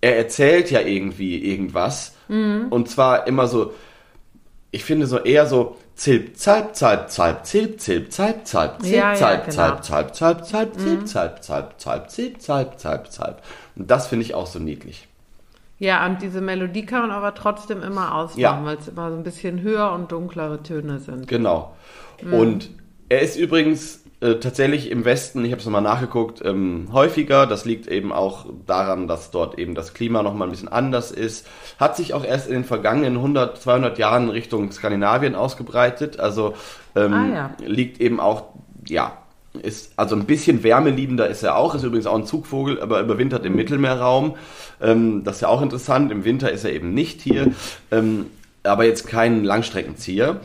[0.00, 2.14] er erzählt ja irgendwie irgendwas.
[2.70, 3.74] Und zwar immer so,
[4.70, 9.14] ich finde so eher so Zilp, Zalp, Zalp, Zalp, Zilp, Zilp, Zalp, Zalp, Zilp, ja,
[9.14, 9.52] Zalp, genau.
[9.54, 13.42] Zalp, Zalp, Zalp, Zalp, Zilp, Zalp, Zalp, Zalp, Zilp, Zalp, Zalp, Zalp.
[13.76, 15.08] Und das finde ich auch so niedlich.
[15.78, 19.22] Ja, und diese Melodie kann man aber trotzdem immer ausmachen, weil es immer so ein
[19.22, 21.26] bisschen höher und dunklere Töne sind.
[21.26, 21.74] Genau.
[22.30, 22.70] Und
[23.08, 27.46] er ist übrigens äh, tatsächlich im Westen, ich habe es nochmal nachgeguckt, ähm, häufiger.
[27.46, 31.46] Das liegt eben auch daran, dass dort eben das Klima nochmal ein bisschen anders ist.
[31.78, 36.20] Hat sich auch erst in den vergangenen 100, 200 Jahren Richtung Skandinavien ausgebreitet.
[36.20, 36.54] Also
[36.94, 37.50] ähm, Ah, ja.
[37.66, 38.44] liegt eben auch,
[38.86, 39.16] ja,
[39.62, 41.74] ist also ein bisschen wärmeliebender ist er auch.
[41.74, 44.36] Ist übrigens auch ein Zugvogel, aber überwintert im Mittelmeerraum.
[44.80, 46.12] Ähm, das ist ja auch interessant.
[46.12, 47.52] Im Winter ist er eben nicht hier.
[47.90, 48.26] Ähm,
[48.62, 50.40] aber jetzt kein Langstreckenzieher.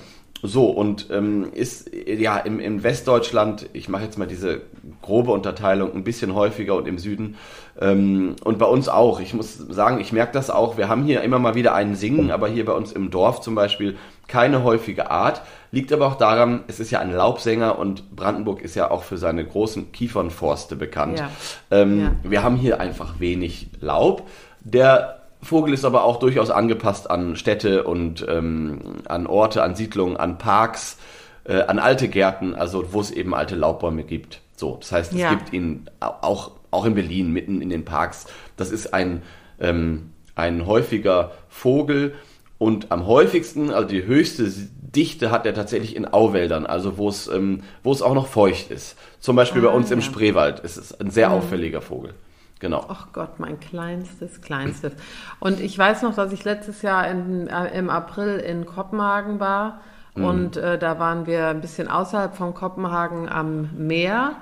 [0.48, 4.62] So, und ähm, ist ja im, in Westdeutschland, ich mache jetzt mal diese
[5.02, 7.36] grobe Unterteilung, ein bisschen häufiger und im Süden.
[7.80, 9.20] Ähm, und bei uns auch.
[9.20, 10.78] Ich muss sagen, ich merke das auch.
[10.78, 13.56] Wir haben hier immer mal wieder einen Singen, aber hier bei uns im Dorf zum
[13.56, 15.42] Beispiel keine häufige Art.
[15.72, 19.18] Liegt aber auch daran, es ist ja ein Laubsänger und Brandenburg ist ja auch für
[19.18, 21.20] seine großen Kiefernforste bekannt.
[21.20, 21.30] Ja.
[21.72, 22.12] Ähm, Ja.
[22.24, 24.28] Wir haben hier einfach wenig Laub.
[24.62, 30.18] Der Vogel ist aber auch durchaus angepasst an Städte und ähm, an Orte, an Siedlungen,
[30.18, 30.98] an Parks,
[31.46, 34.42] äh, an alte Gärten, also wo es eben alte Laubbäume gibt.
[34.58, 35.30] So, das heißt, es Ja.
[35.30, 38.26] gibt ihn au- auch, auch in Berlin, mitten in den Parks.
[38.58, 39.22] Das ist ein,
[39.60, 42.16] ähm, ein häufiger Vogel
[42.58, 44.50] und am häufigsten, also die höchste
[44.96, 48.72] Dichte hat er tatsächlich in Auwäldern, also wo es, ähm, wo es auch noch feucht
[48.72, 48.96] ist.
[49.20, 50.06] Zum Beispiel bei Ah, uns im ja.
[50.06, 52.14] Spreewald ist es ein sehr auffälliger Vogel.
[52.60, 52.86] Genau.
[52.88, 54.94] Ach Gott, mein kleinstes, kleinstes.
[55.40, 59.82] Und ich weiß noch, dass ich letztes Jahr in, äh, im April in Kopenhagen war.
[60.16, 64.38] Und äh, da waren wir ein bisschen außerhalb von Kopenhagen am Meer.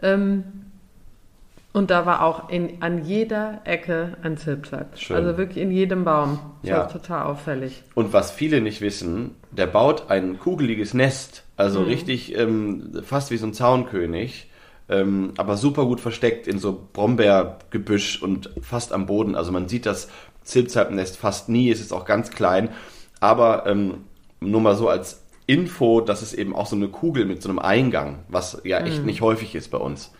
[0.00, 0.44] Ähm,
[1.74, 4.96] und da war auch in, an jeder Ecke ein Zilpzalp.
[4.96, 5.16] Schön.
[5.16, 6.38] Also wirklich in jedem Baum.
[6.62, 6.76] Das Ja.
[6.78, 7.82] war total auffällig.
[7.94, 11.52] Und was viele nicht wissen, der baut ein kugeliges Nest, Mhm.
[11.62, 14.47] also richtig ähm, fast wie so ein Zaunkönig,
[14.88, 19.34] ähm, aber super gut versteckt in so Brombeergebüsch und fast am Boden.
[19.34, 20.08] Also man sieht das
[20.44, 22.70] Zilpzalpnest fast nie, es ist auch ganz klein,
[23.20, 24.04] aber ähm,
[24.40, 27.58] nur mal so als Info, dass es eben auch so eine Kugel mit so einem
[27.58, 30.12] Eingang, was ja echt nicht häufig ist bei uns.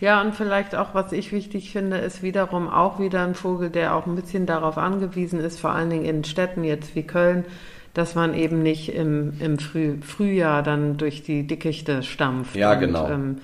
[0.00, 3.96] Ja, und vielleicht auch, was ich wichtig finde, ist wiederum auch wieder ein Vogel, der
[3.96, 7.44] auch ein bisschen darauf angewiesen ist, vor allen Dingen in Städten jetzt wie Köln,
[7.92, 12.54] dass man eben nicht im, im Früh, Frühjahr dann durch die Dickichte stampft.
[12.54, 13.08] Ja, und, genau.
[13.08, 13.38] Ähm,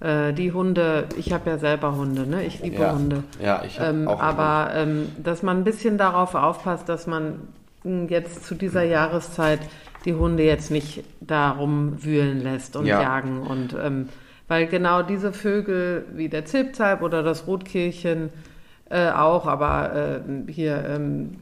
[0.00, 2.44] Äh, die Hunde, ich habe ja selber Hunde, ne?
[2.44, 2.92] Ich liebe Ja.
[2.92, 3.24] Hunde.
[3.42, 7.40] Ja, ich hab ähm, auch Aber ähm, dass man ein bisschen darauf aufpasst, dass man
[8.08, 9.60] jetzt zu dieser Jahreszeit
[10.04, 13.00] die Hunde jetzt nicht darum wühlen lässt und Ja.
[13.00, 13.42] jagen.
[13.42, 14.08] Und ähm,
[14.46, 18.30] weil genau diese Vögel wie der Zilpzalp oder das Rotkehlchen
[18.90, 21.36] äh, auch, aber äh, hier ähm,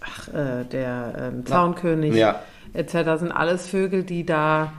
[0.00, 2.40] ach, äh, der ähm, Zaunkönig Ja.
[2.74, 3.18] etc.
[3.18, 4.72] sind alles Vögel, die da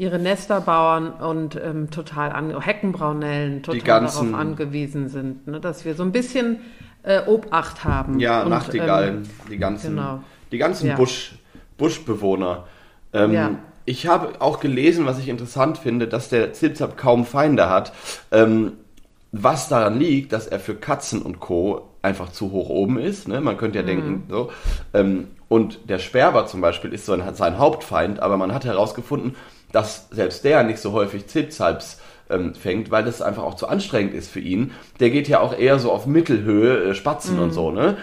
[0.00, 5.84] ihre Nester bauen und ähm, total an Heckenbraunellen total ganzen- darauf angewiesen sind, ne, dass
[5.84, 6.60] wir so ein bisschen
[7.02, 8.18] äh, Obacht haben.
[8.18, 10.20] Ja, und, Nachtigallen, ähm, die ganzen, genau.
[10.52, 10.96] die ganzen Ja.
[10.96, 11.34] Busch,
[11.76, 12.64] Buschbewohner.
[13.12, 13.50] Ähm, Ja.
[13.86, 17.92] Ich habe auch gelesen, was ich interessant finde, dass der Zilpzalp kaum Feinde hat.
[18.30, 18.72] Ähm,
[19.32, 21.88] was daran liegt, dass er für Katzen und Co.
[22.02, 23.26] einfach zu hoch oben ist.
[23.28, 23.40] Ne?
[23.40, 24.50] Man könnte ja denken, so.
[24.94, 29.34] Ähm, und der Sperber zum Beispiel ist so ein, sein Hauptfeind, aber man hat herausgefunden,
[29.72, 34.14] dass selbst der nicht so häufig Zilpzalps ähm, fängt, weil das einfach auch zu anstrengend
[34.14, 34.72] ist für ihn.
[35.00, 37.96] Der geht ja auch eher so auf Mittelhöhe, äh, Spatzen und so, ne?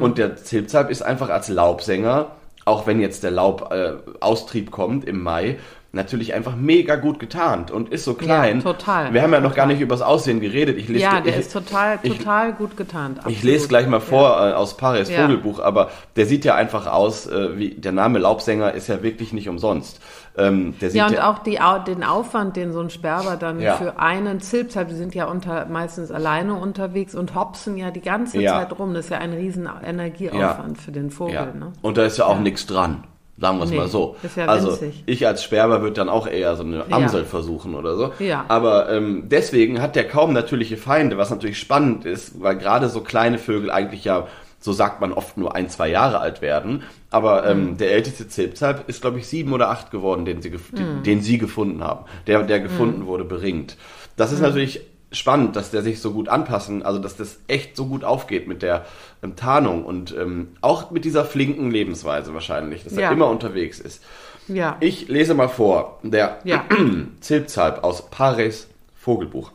[0.00, 2.30] Und der Zilpzalp ist einfach als Laubsänger,
[2.64, 5.58] auch wenn jetzt der Laubaustrieb äh, Austrieb kommt im Mai,
[5.92, 8.62] natürlich einfach mega gut getarnt und ist so klein.
[8.62, 9.12] total.
[9.12, 10.76] Wir haben ja noch gar nicht über das Aussehen geredet.
[10.78, 13.18] Ich lese, Ja, der ich, ist total, ich- total gut getarnt.
[13.18, 13.42] ich absolut.
[13.44, 15.20] lese gleich mal vor äh, aus Paris Ja.
[15.22, 19.32] Vogelbuch, aber der sieht ja einfach aus, äh, wie der Name Laubsänger ist ja wirklich
[19.34, 20.00] nicht umsonst.
[20.36, 23.76] Ähm, Ja, und auch die, den Aufwand, den so ein Sperber dann Ja.
[23.76, 28.40] für einen Zilpzalp, die sind ja unter, meistens alleine unterwegs und hopsen ja die ganze
[28.40, 28.54] Ja.
[28.58, 28.94] Zeit rum.
[28.94, 31.34] Das ist ja ein riesen Energieaufwand für den Vogel.
[31.34, 31.44] Ja.
[31.46, 31.72] Ne?
[31.82, 32.40] Und da ist ja auch Ja.
[32.42, 33.04] nichts dran.
[33.36, 34.14] Sagen wir es Nee, mal so.
[34.22, 37.96] ist ja also ich als Sperber würde dann auch eher so eine Amsel versuchen oder
[37.96, 38.12] so.
[38.20, 38.44] Ja.
[38.46, 43.00] Aber ähm, deswegen hat der kaum natürliche Feinde, was natürlich spannend ist, weil gerade so
[43.00, 44.28] kleine Vögel eigentlich ja,
[44.64, 46.84] so sagt man oft, nur ein, zwei Jahre alt werden.
[47.10, 47.76] Aber ähm, Mhm.
[47.76, 51.02] der älteste Zilpzalp ist, glaube ich, sieben oder acht geworden, den sie, Mhm.
[51.02, 52.06] den, sie gefunden haben.
[52.26, 53.76] Der, der gefunden wurde, beringt.
[54.16, 54.36] Das Mhm.
[54.36, 54.80] ist natürlich
[55.12, 58.62] spannend, dass der sich so gut anpassen, also dass das echt so gut aufgeht mit
[58.62, 58.86] der
[59.22, 63.10] ähm, Tarnung und ähm, auch mit dieser flinken Lebensweise wahrscheinlich, dass er Ja.
[63.12, 64.02] immer unterwegs ist.
[64.48, 64.78] Ja.
[64.80, 66.64] Ich lese mal vor, der Ja.
[67.20, 69.52] Zilpzalp aus Paris Vogelbuch.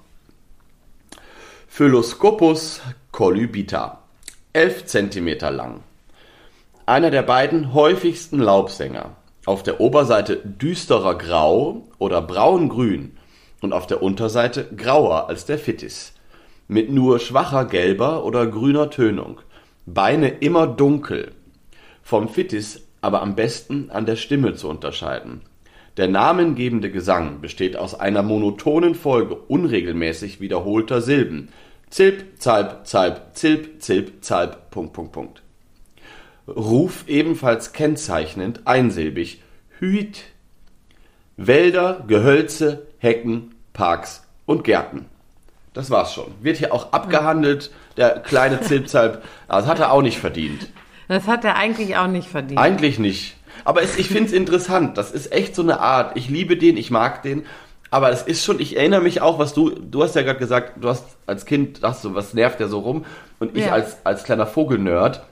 [1.68, 3.99] Phylloscopus colubita,
[4.54, 5.84] 11 cm lang.
[6.88, 9.16] Einer der beiden häufigsten Laubsänger.
[9.46, 13.12] Auf der Oberseite düsterer Grau oder braungrün
[13.62, 16.14] und auf der Unterseite grauer als der Fittis.
[16.68, 19.40] Mit nur schwacher gelber oder grüner Tönung.
[19.86, 21.32] Beine immer dunkel.
[22.02, 25.42] Vom Fittis aber am besten an der Stimme zu unterscheiden.
[25.98, 31.50] Der namengebende Gesang besteht aus einer monotonen Folge unregelmäßig wiederholter Silben.
[31.90, 35.42] Zilp, Zalp, Zalp, Zilp, Zilp, Zalp, Punkt, Punkt, Punkt.
[36.48, 39.42] Ruf ebenfalls kennzeichnend einsilbig.
[39.80, 40.24] Hüt.
[41.38, 45.06] Wälder, Gehölze, Hecken, Parks und Gärten.
[45.74, 46.34] Das war's schon.
[46.42, 47.72] Wird hier auch abgehandelt.
[47.98, 50.70] Der kleine Zilpzalp, das hat er auch nicht verdient.
[51.08, 52.60] Das hat er eigentlich auch nicht verdient.
[52.60, 53.36] Eigentlich nicht.
[53.66, 54.98] Aber es, ich finde es interessant.
[54.98, 56.18] Das ist echt so eine Art.
[56.18, 57.46] Ich liebe den, ich mag den.
[57.92, 60.74] Aber es ist schon, ich erinnere mich auch, was du, du hast ja gerade gesagt,
[60.82, 63.06] du hast als Kind, dachtest du, was nervt der so rum?
[63.40, 63.72] Und ich Ja.
[63.74, 65.24] als, als kleiner Vogelnerd,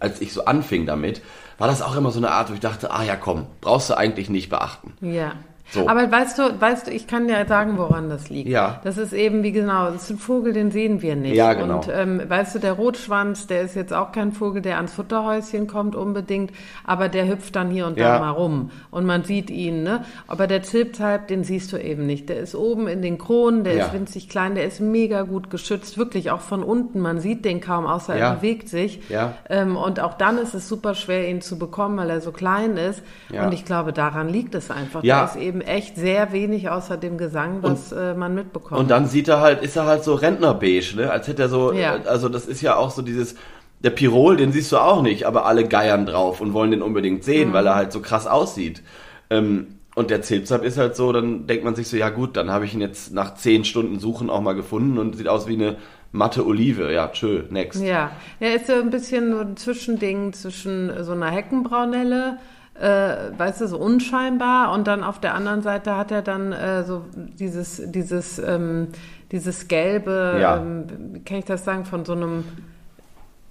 [0.00, 1.22] als ich so anfing damit,
[1.58, 3.94] war das auch immer so eine Art, wo ich dachte, ah ja komm, brauchst du
[3.96, 4.94] eigentlich nicht beachten.
[5.00, 5.32] Ja.
[5.74, 5.88] So.
[5.88, 8.48] Aber weißt du, weißt du, ich kann dir sagen, woran das liegt.
[8.48, 8.80] Ja.
[8.84, 11.34] Das ist eben, wie genau, das ist ein Vogel, den sehen wir nicht.
[11.34, 11.76] Ja, genau.
[11.78, 15.66] Und ähm, weißt du, der Rotschwanz, der ist jetzt auch kein Vogel, der ans Futterhäuschen
[15.66, 16.52] kommt unbedingt,
[16.84, 18.18] aber der hüpft dann hier und da Ja.
[18.20, 20.04] mal rum und man sieht ihn, ne?
[20.28, 22.28] Aber der Zilpzalp, den siehst du eben nicht.
[22.28, 23.86] Der ist oben in den Kronen, der Ja.
[23.86, 27.00] ist winzig klein, der ist mega gut geschützt, wirklich auch von unten.
[27.00, 28.30] Man sieht den kaum, außer Ja.
[28.30, 29.00] er bewegt sich.
[29.08, 29.34] Ja.
[29.50, 32.76] Ähm, und auch dann ist es super schwer, ihn zu bekommen, weil er so klein
[32.76, 33.02] ist.
[33.30, 33.46] Ja.
[33.46, 35.02] Und ich glaube, daran liegt es einfach.
[35.02, 35.20] Ja.
[35.20, 38.80] Da ist eben echt sehr wenig außer dem Gesang, was äh, man mitbekommt.
[38.80, 41.10] Und dann sieht er halt, ist er halt so Rentnerbeige, ne?
[41.10, 41.96] Als hätte er so, Ja.
[41.96, 43.34] äh, also das ist ja auch so dieses,
[43.80, 47.22] der Pirol, den siehst du auch nicht, aber alle geiern drauf und wollen den unbedingt
[47.24, 47.52] sehen, Mhm.
[47.52, 48.82] weil er halt so krass aussieht.
[49.30, 52.50] Ähm, und der Zilpzalp ist halt so, dann denkt man sich so, ja gut, dann
[52.50, 55.54] habe ich ihn jetzt nach zehn Stunden Suchen auch mal gefunden und sieht aus wie
[55.54, 55.76] eine
[56.10, 56.92] matte Olive.
[56.92, 57.80] Ja, tschö, next.
[57.82, 62.38] ja, er ist so ein bisschen so ein Zwischending zwischen so einer Heckenbraunelle,
[62.80, 66.84] äh, weißt du, so unscheinbar und dann auf der anderen Seite hat er dann äh,
[66.84, 68.88] so dieses, dieses, ähm,
[69.30, 70.56] dieses gelbe, Ja.
[70.58, 72.44] ähm, wie kann ich das sagen, von so einem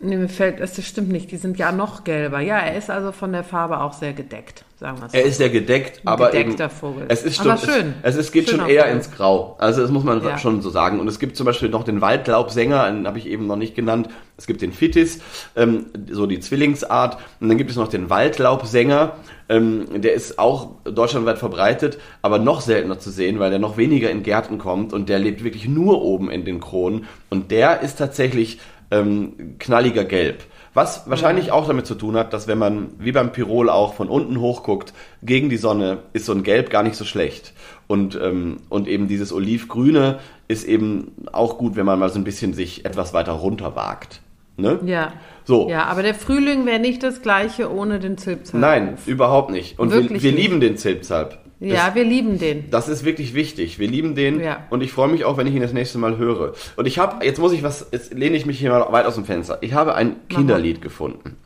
[0.04, 2.40] Nee, mir fällt, das stimmt nicht, die sind ja noch gelber.
[2.42, 5.38] Ja, er ist also von der Farbe auch sehr gedeckt, sagen wir es Er ist
[5.38, 7.06] sehr gedeckt, aber gedeckter eben, Vogel.
[7.08, 7.94] es ist Aber schon, schön.
[8.04, 8.96] Es, es, es geht Schöner schon eher Vogel.
[8.98, 9.56] ins Grau.
[9.60, 10.38] Also das muss man Ja.
[10.38, 11.00] schon so sagen.
[11.00, 14.10] Und es gibt zum Beispiel noch den Waldlaubsänger, den habe ich eben noch nicht genannt.
[14.36, 15.20] Es gibt den Fitis,
[15.56, 17.18] ähm, so die Zwillingsart.
[17.40, 19.14] Und dann gibt es noch den Waldlaubsänger.
[19.50, 24.10] Ähm, der ist auch deutschlandweit verbreitet, aber noch seltener zu sehen, weil der noch weniger
[24.10, 27.06] in Gärten kommt und der lebt wirklich nur oben in den Kronen.
[27.30, 28.60] Und der ist tatsächlich
[28.94, 30.44] ähm, knalliger Gelb.
[30.74, 34.10] Was wahrscheinlich auch damit zu tun hat, dass wenn man, wie beim Pirol auch, von
[34.10, 37.54] unten hochguckt, gegen die Sonne, ist so ein Gelb gar nicht so schlecht.
[37.88, 42.24] Und, ähm, und eben dieses Olivgrüne ist eben auch gut, wenn man mal so ein
[42.24, 44.22] bisschen sich etwas weiter runter wagt.
[44.58, 44.80] Ne?
[44.86, 45.14] Ja.
[45.46, 45.70] So.
[45.70, 48.62] Ja, aber der Frühling wäre nicht das gleiche ohne den Zilpzalp.
[48.62, 49.78] Nein, überhaupt nicht.
[49.78, 50.42] Und wir, Wirklich wir nicht.
[50.42, 51.38] lieben den Zilpzalp.
[51.72, 52.70] Ja, wir lieben den.
[52.70, 53.80] Das ist wirklich wichtig.
[53.80, 54.66] Wir lieben den Ja.
[54.70, 56.54] und ich freue mich auch, wenn ich ihn das nächste Mal höre.
[56.76, 59.16] Und ich habe, jetzt muss ich was, jetzt lehne ich mich hier mal weit aus
[59.16, 59.58] dem Fenster.
[59.62, 61.38] Ich habe ein Kinderlied gefunden.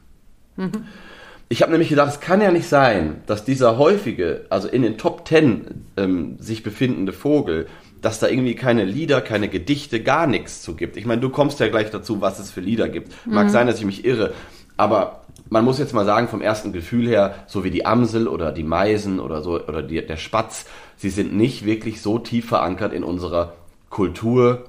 [1.50, 4.98] Ich habe nämlich gedacht, es kann ja nicht sein, dass dieser häufige, also in den
[4.98, 7.68] Top Ten ähm, sich befindende Vogel,
[8.02, 10.98] dass da irgendwie keine Lieder, keine Gedichte, gar nichts zu gibt.
[10.98, 13.14] Ich meine, du kommst ja gleich dazu, was es für Lieder gibt.
[13.26, 14.34] Mag sein, dass ich mich irre,
[14.76, 18.52] aber man muss jetzt mal sagen, vom ersten Gefühl her, so wie die Amsel oder
[18.52, 22.94] die Meisen oder so, oder die, der Spatz, sie sind nicht wirklich so tief verankert
[22.94, 23.54] in unserer
[23.90, 24.66] Kultur,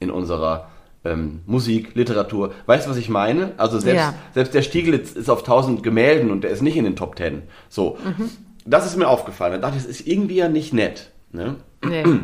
[0.00, 0.68] in unserer
[1.04, 2.52] ähm, Musik, Literatur.
[2.66, 3.52] Weißt du, was ich meine?
[3.56, 4.14] Also selbst, Ja.
[4.34, 7.42] selbst der Stieglitz ist auf tausend Gemälden und der ist nicht in den Top Ten.
[7.68, 7.98] So.
[8.64, 9.52] Das ist mir aufgefallen.
[9.54, 11.10] Da dachte ich, das ist irgendwie ja nicht nett.
[11.32, 11.56] Ne?
[11.84, 12.04] Nee.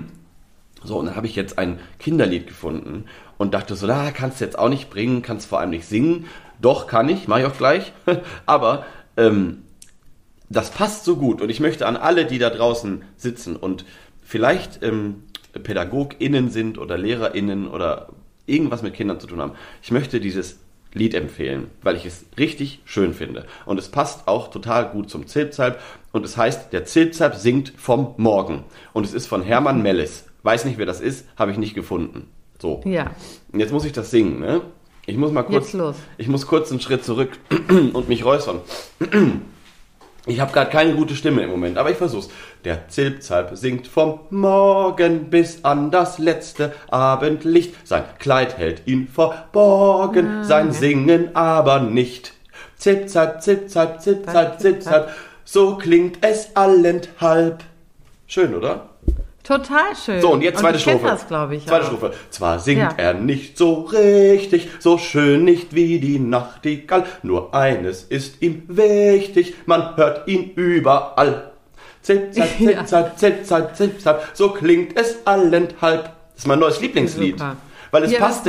[0.84, 3.06] So, und dann habe ich jetzt ein Kinderlied gefunden
[3.36, 6.26] und dachte so, da kannst du jetzt auch nicht bringen, kannst vor allem nicht singen.
[6.60, 7.92] Doch, kann ich, mache ich auch gleich.
[8.46, 8.84] Aber
[9.16, 9.62] ähm,
[10.48, 13.84] das passt so gut und ich möchte an alle, die da draußen sitzen und
[14.24, 15.24] vielleicht ähm,
[15.62, 18.08] PädagogInnen sind oder LehrerInnen oder
[18.46, 19.52] irgendwas mit Kindern zu tun haben,
[19.82, 20.58] ich möchte dieses
[20.94, 23.44] Lied empfehlen, weil ich es richtig schön finde.
[23.66, 25.78] Und es passt auch total gut zum Zilpzalp
[26.12, 28.64] und es heißt, der Zilpzalp singt vom Morgen.
[28.94, 30.24] Und es ist von Hermann Mellis.
[30.42, 32.28] Weiß nicht, wer das ist, habe ich nicht gefunden.
[32.58, 32.80] So.
[32.84, 33.10] Ja.
[33.52, 34.62] Und jetzt muss ich das singen, ne?
[35.08, 35.96] Ich muss mal kurz, Jetzt los.
[36.18, 37.30] ich muss kurz einen Schritt zurück
[37.70, 38.60] und mich räuspern.
[40.26, 42.28] Ich habe gerade keine gute Stimme im Moment, aber ich versuch's.
[42.66, 47.74] Der Zilpzalp singt vom Morgen bis an das letzte Abendlicht.
[47.88, 52.34] Sein Kleid hält ihn verborgen, sein Singen aber nicht.
[52.76, 55.08] Zilpzalp, Zilpzalp, Zilpzalp, Zilpzalp,
[55.46, 57.64] so klingt es allenthalb.
[58.26, 58.90] Schön, oder?
[59.48, 60.20] Total schön.
[60.20, 61.06] So, und jetzt zweite kenn Strophe.
[61.06, 61.66] das, ich.
[61.66, 61.86] Zweite auch.
[61.88, 62.12] Strophe.
[62.28, 62.92] Zwar singt Ja.
[62.98, 69.54] er nicht so richtig, so schön nicht wie die Nachtigall, nur eines ist ihm wichtig,
[69.64, 71.52] man hört ihn überall.
[72.02, 72.84] Zip, zap, zip, Ja.
[72.84, 76.04] zap, zip, zap, zip, zap, so klingt es allenthalb.
[76.34, 77.38] Das ist mein neues Lieblingslied.
[77.38, 77.56] Super.
[77.90, 78.44] Weil es, Ja, passt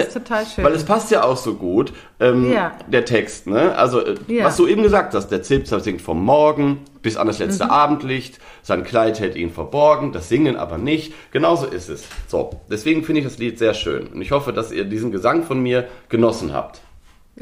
[0.58, 2.74] weil es passt ja auch so gut, ähm, Ja.
[2.88, 3.74] der Text, ne?
[3.74, 7.40] Also, äh, was du eben gesagt hast, der Zilpzalp singt vom Morgen bis an das
[7.40, 7.72] letzte Mhm.
[7.72, 11.14] Abendlicht, sein Kleid hält ihn verborgen, das Singen aber nicht.
[11.32, 12.06] Genauso ist es.
[12.28, 14.08] So, deswegen finde ich das Lied sehr schön.
[14.08, 16.82] Und ich hoffe, dass ihr diesen Gesang von mir genossen habt.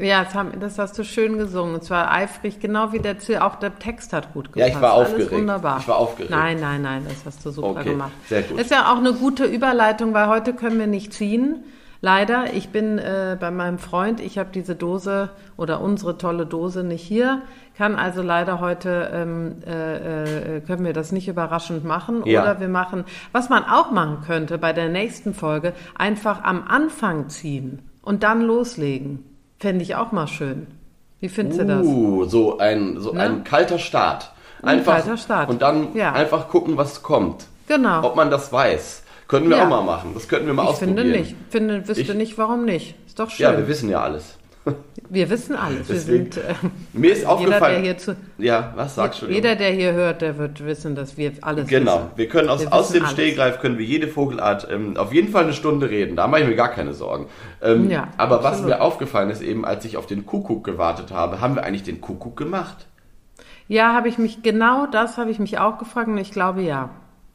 [0.00, 1.74] Ja, das, haben, das hast du schön gesungen.
[1.74, 3.38] Und zwar eifrig, genau wie der Ziel.
[3.38, 4.76] Auch der Text hat gut Ja, gepasst.
[4.76, 5.32] ich war Alles aufgeregt.
[5.32, 5.78] wunderbar.
[5.80, 6.30] Ich war aufgeregt.
[6.30, 8.12] Nein, nein, nein, das hast du super Okay, gemacht.
[8.28, 8.58] sehr gut.
[8.58, 11.64] Das ist ja auch eine gute Überleitung, weil heute können wir nicht ziehen.
[12.00, 16.84] Leider, ich bin äh, bei meinem Freund, ich habe diese Dose oder unsere tolle Dose
[16.84, 17.42] nicht hier,
[17.76, 22.22] kann also leider heute, ähm, äh, äh, können wir das nicht überraschend machen.
[22.24, 22.42] Ja.
[22.42, 27.28] Oder wir machen, was man auch machen könnte bei der nächsten Folge, einfach am Anfang
[27.30, 29.24] ziehen und dann loslegen.
[29.58, 30.68] Fände ich auch mal schön.
[31.18, 31.84] Wie findest du das?
[31.84, 33.20] Uh, so ein, so Ne?
[33.22, 34.30] ein kalter Start.
[34.62, 35.48] Ein kalter Start.
[35.48, 36.12] Und dann Ja.
[36.12, 37.46] einfach gucken, was kommt.
[37.66, 38.04] Genau.
[38.04, 39.02] Ob man das weiß.
[39.28, 39.64] Könnten wir Ja.
[39.66, 40.10] auch mal machen.
[40.14, 40.96] Das könnten wir mal Ich ausprobieren.
[40.98, 41.36] finde nicht.
[41.50, 42.94] Finde, wüsste Ich- nicht, warum nicht.
[43.06, 43.44] Ist doch schön.
[43.44, 44.36] Ja, wir wissen ja alles.
[45.10, 45.86] Wir wissen alles.
[45.88, 46.54] Deswegen- wir sind, äh,
[46.92, 47.82] Mir ist jeder, der aufgefallen.
[47.84, 49.26] hier zu, ja, was sagst du?
[49.26, 52.06] jeder, der hier hört, der wird wissen, dass wir alles Genau, wissen.
[52.16, 53.12] wir können aus, Wir aus dem alles.
[53.14, 56.14] Stegreif können wir jede Vogelart ähm, auf jeden Fall eine Stunde reden.
[56.16, 57.26] Da mache ich mir gar keine Sorgen.
[57.62, 58.68] Ähm, Ja, aber was absolut.
[58.72, 62.02] mir aufgefallen ist, eben als ich auf den Kuckuck gewartet habe, haben wir eigentlich den
[62.02, 62.86] Kuckuck gemacht?
[63.68, 66.90] Ja, habe ich mich, genau das habe ich mich auch gefragt und ich glaube ja.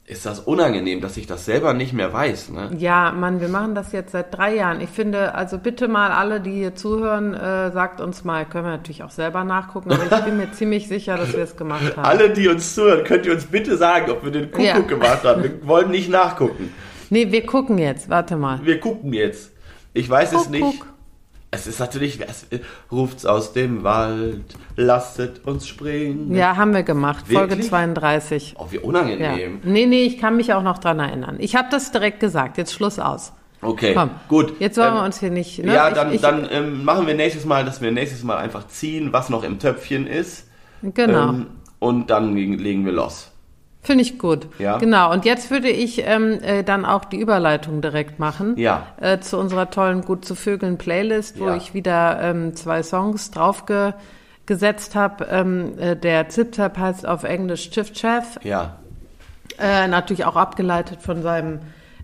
[0.05, 2.49] Ist das unangenehm, dass ich das selber nicht mehr weiß?
[2.49, 2.71] Ne?
[2.77, 4.81] Ja, Mann, wir machen das jetzt seit drei Jahren.
[4.81, 8.71] Ich finde, also bitte mal alle, die hier zuhören, äh, sagt uns mal, können wir
[8.71, 12.05] natürlich auch selber nachgucken, aber ich bin mir ziemlich sicher, dass wir es gemacht haben.
[12.05, 14.79] Alle, die uns zuhören, könnt ihr uns bitte sagen, ob wir den Kuckuck Ja.
[14.81, 15.41] gemacht haben.
[15.43, 16.73] Wir wollen nicht nachgucken.
[17.09, 18.59] Nee, wir gucken jetzt, warte mal.
[18.63, 19.51] Wir gucken jetzt.
[19.93, 20.81] Ich weiß es nicht.
[21.53, 22.47] Es ist natürlich, es,
[22.91, 24.41] ruft's aus dem Wald,
[24.75, 26.33] lasset uns springen.
[26.33, 27.69] Ja, haben wir gemacht, Folge Wirklich?
[27.69, 28.55] 32.
[28.57, 28.81] Oh, wie Ja.
[28.81, 29.59] unangenehm.
[29.63, 31.35] Nee, nee, ich kann mich auch noch dran erinnern.
[31.37, 33.33] Ich habe das direkt gesagt, jetzt Schluss aus.
[33.61, 34.59] Okay, Komm, gut.
[34.59, 35.59] Jetzt wollen Ähm, wir uns hier nicht.
[35.63, 35.75] Ne?
[35.75, 38.67] Ja, Ich- dann, ich, dann ähm, machen wir nächstes Mal, dass wir nächstes Mal einfach
[38.67, 40.47] ziehen, was noch im Töpfchen ist.
[40.81, 41.29] Genau.
[41.29, 41.45] Ähm,
[41.79, 43.31] und dann legen wir los.
[43.85, 44.47] Finde ich gut.
[44.59, 44.77] Ja.
[44.77, 45.11] Genau.
[45.11, 48.55] Und jetzt würde ich ähm, äh, dann auch die Überleitung direkt machen.
[48.57, 48.87] Ja.
[49.01, 51.55] Äh, zu unserer tollen Gut zu Vögeln Playlist, wo Ja.
[51.57, 55.25] ich wieder ähm, zwei Songs draufgesetzt habe.
[55.29, 58.39] Ähm, äh, der Zip-Tap heißt auf Englisch Chiff Chaff.
[58.43, 58.77] Ja,
[59.59, 61.59] Äh, natürlich auch abgeleitet von seinem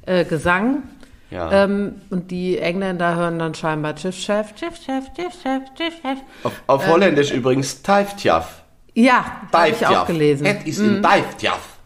[0.05, 0.83] äh, Gesang.
[1.31, 1.63] ja.
[1.63, 6.17] Ähm, und die Engländer hören dann scheinbar Chiff Chaff, Chiff Chaff, Chiff Chaff, Chiff Chaff.
[6.43, 8.63] auf auf ähm, Holländisch übrigens Taifjaf.
[8.93, 10.45] Ja, habe ich auch gelesen.
[10.45, 11.77] Es ist in Taifjaf.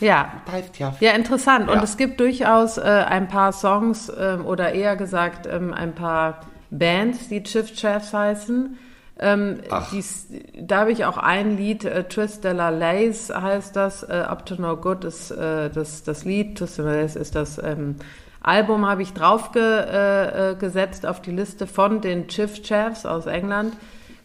[0.00, 1.00] Ja, Taifjaf.
[1.00, 1.68] Ja, interessant.
[1.68, 1.82] Und Ja.
[1.82, 6.40] es gibt durchaus äh, ein paar Songs ähm, oder eher gesagt ähm, ein paar
[6.70, 8.78] Bands, die Chiff Chaffs heißen.
[9.20, 9.60] Ähm,
[9.92, 10.26] dies,
[10.58, 14.46] da habe ich auch ein Lied, äh, Twist de la Lace heißt das, äh, Up
[14.46, 17.96] to No Good ist äh, das, das Lied, Twist de la Lace ist das ähm,
[18.40, 23.26] Album, habe ich draufgesetzt äh, äh, gesetzt auf die Liste von den Chiff Chaffs aus
[23.26, 23.76] England,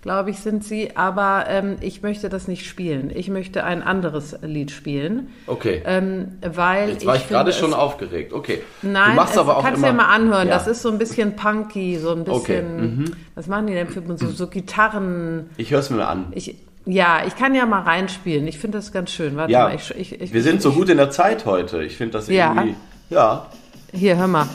[0.07, 0.95] glaube ich, sind sie.
[0.95, 3.11] Aber ähm, ich möchte das nicht spielen.
[3.13, 5.27] Ich möchte ein anderes Lied spielen.
[5.47, 5.81] Okay.
[5.85, 8.31] Ähm, weil Jetzt war ich, gerade finde, schon aufgeregt.
[8.31, 8.61] Okay.
[8.83, 10.47] Nein, du machst es, aber auch kannst immer, dir mal anhören.
[10.47, 10.53] Ja.
[10.53, 12.99] Das ist so ein bisschen punky, so ein Okay, mhm.
[12.99, 13.15] bisschen.
[13.35, 15.49] Was machen die denn für so, so Gitarren?
[15.57, 16.27] Ich höre es mir mal an.
[16.31, 16.55] Ich,
[16.85, 18.47] ja, ich kann ja mal reinspielen.
[18.47, 19.35] Ich finde das ganz schön.
[19.35, 21.83] Warte Ja, mal, ich, ich, ich, wir sind so gut in der Zeit heute.
[21.83, 22.53] Ich finde das Ja.
[22.55, 22.75] irgendwie.
[23.09, 23.47] Ja.
[23.91, 24.47] Hier, hör mal.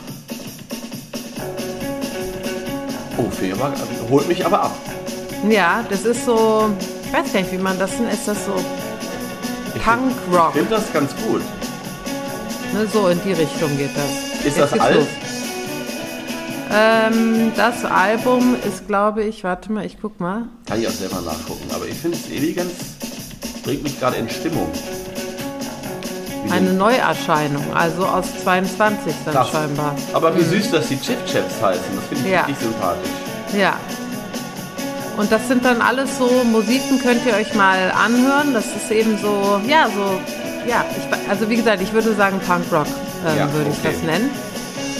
[3.19, 3.71] Oh, ich aber,
[4.09, 5.02] holt mich aber ab.
[5.49, 6.69] Ja, das ist so.
[7.05, 8.13] Ich weiß gar nicht, wie man das nennt.
[8.13, 8.53] Ist das so
[9.83, 10.49] Punk-Rock?
[10.49, 11.41] Ich finde das ganz gut.
[12.73, 14.45] Ne, so in die Richtung geht das.
[14.45, 15.07] Ist Jetzt das alt?
[16.71, 20.43] Ähm, das Album ist, glaube ich, warte mal, ich guck mal.
[20.65, 21.69] Kann ich auch selber nachgucken.
[21.73, 22.71] Aber ich finde es irgendwie ganz.
[23.63, 24.67] bringt mich gerade in Stimmung.
[26.45, 29.49] Wie Eine Neuerscheinung, also aus 22 dann Krass.
[29.51, 29.95] scheinbar.
[30.13, 31.83] Aber wie süß, dass die Chip Chaps heißen.
[31.95, 32.41] Das finde ich Ja.
[32.45, 33.09] richtig sympathisch.
[33.57, 33.73] Ja.
[35.17, 38.53] Und das sind dann alles so Musiken, könnt ihr euch mal anhören.
[38.53, 40.19] Das ist eben so, ja, so,
[40.67, 42.87] ja, ich, also wie gesagt, ich würde sagen Punkrock
[43.27, 43.93] ähm, Ja, würde ich okay.
[43.93, 44.29] das nennen.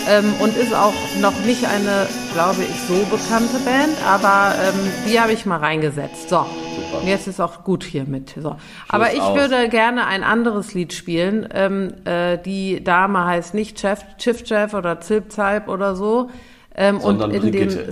[0.07, 5.20] Ähm, und ist auch noch nicht eine, glaube ich, so bekannte Band, aber ähm, die
[5.20, 6.30] habe ich mal reingesetzt.
[6.30, 6.45] So.
[6.76, 7.07] Super.
[7.07, 8.36] Jetzt ist auch gut hier mit.
[8.39, 8.57] So.
[8.89, 9.38] Aber ich aus.
[9.38, 11.47] würde gerne ein anderes Lied spielen.
[11.53, 16.30] Ähm, äh, die Dame heißt nicht Chef, Chiff Chef oder Zilp Zalp oder so.
[16.76, 17.76] Ähm, Sondern und in Brigitte.
[17.78, 17.89] dem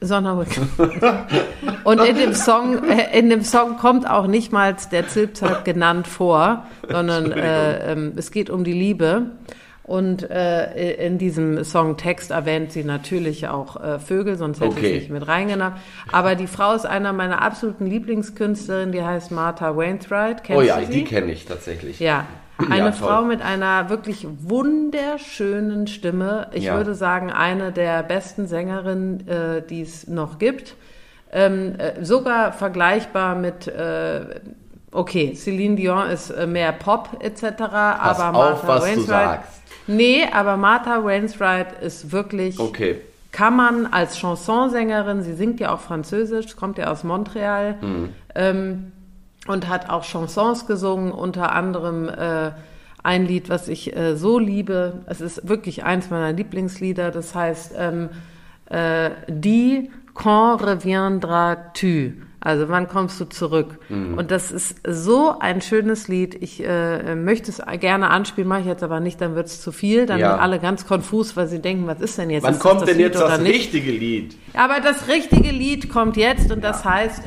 [0.00, 0.46] S- sondern
[1.84, 6.06] und in dem Song äh, in dem Song kommt auch nicht mal der Zilpzalp genannt
[6.06, 9.26] vor, sondern äh, ähm, es geht um die Liebe.
[9.82, 14.86] Und äh, in diesem Songtext erwähnt sie natürlich auch äh, Vögel, sonst hätte Okay.
[14.92, 15.74] ich nicht mit reingenommen.
[16.12, 20.44] Aber die Frau ist einer meiner absoluten Lieblingskünstlerinnen, die heißt Martha Wainwright.
[20.44, 21.98] Kennst Oh ja, die kenne ich tatsächlich.
[21.98, 22.26] Ja,
[22.70, 22.92] eine Ja.
[22.92, 24.26] Frau mit einer wirklich
[24.90, 26.48] wunderschönen Stimme.
[26.52, 26.76] Ich Ja.
[26.76, 30.74] würde sagen, eine der besten Sängerinnen, äh, die es noch gibt.
[31.32, 34.40] Ähm, äh, sogar vergleichbar mit, äh,
[34.92, 37.70] okay, Celine Dion ist äh, mehr Pop etc., Pass
[38.20, 39.06] aber auf, Martha was du Wainwright.
[39.06, 39.62] sagst.
[39.86, 43.00] Nee, aber Martha Wainwright ist wirklich Okay.
[43.32, 47.76] kann man als Chansonsängerin, sie singt ja auch Französisch, kommt ja aus Montreal
[48.34, 48.92] ähm,
[49.46, 52.50] und hat auch Chansons gesungen, unter anderem äh,
[53.02, 55.02] ein Lied, was ich äh, so liebe.
[55.06, 58.10] Es ist wirklich eins meiner Lieblingslieder, das heißt ähm,
[58.66, 62.12] äh, Die quand reviendras-tu?
[62.42, 63.78] Also wann kommst du zurück?
[63.90, 66.34] Und das ist so ein schönes Lied.
[66.42, 69.72] Ich äh, möchte es gerne anspielen, mache ich jetzt aber nicht, dann wird es zu
[69.72, 70.06] viel.
[70.06, 70.32] Dann Ja.
[70.32, 72.44] sind alle ganz konfus, weil sie denken, was ist denn jetzt?
[72.44, 73.52] Wann Ist kommt das denn Lied jetzt das nicht?
[73.54, 74.36] richtige Lied?
[74.54, 76.90] Aber das richtige Lied kommt jetzt und das Ja.
[76.92, 77.22] heißt,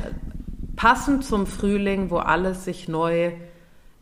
[0.76, 3.32] passend zum Frühling, wo alles sich neu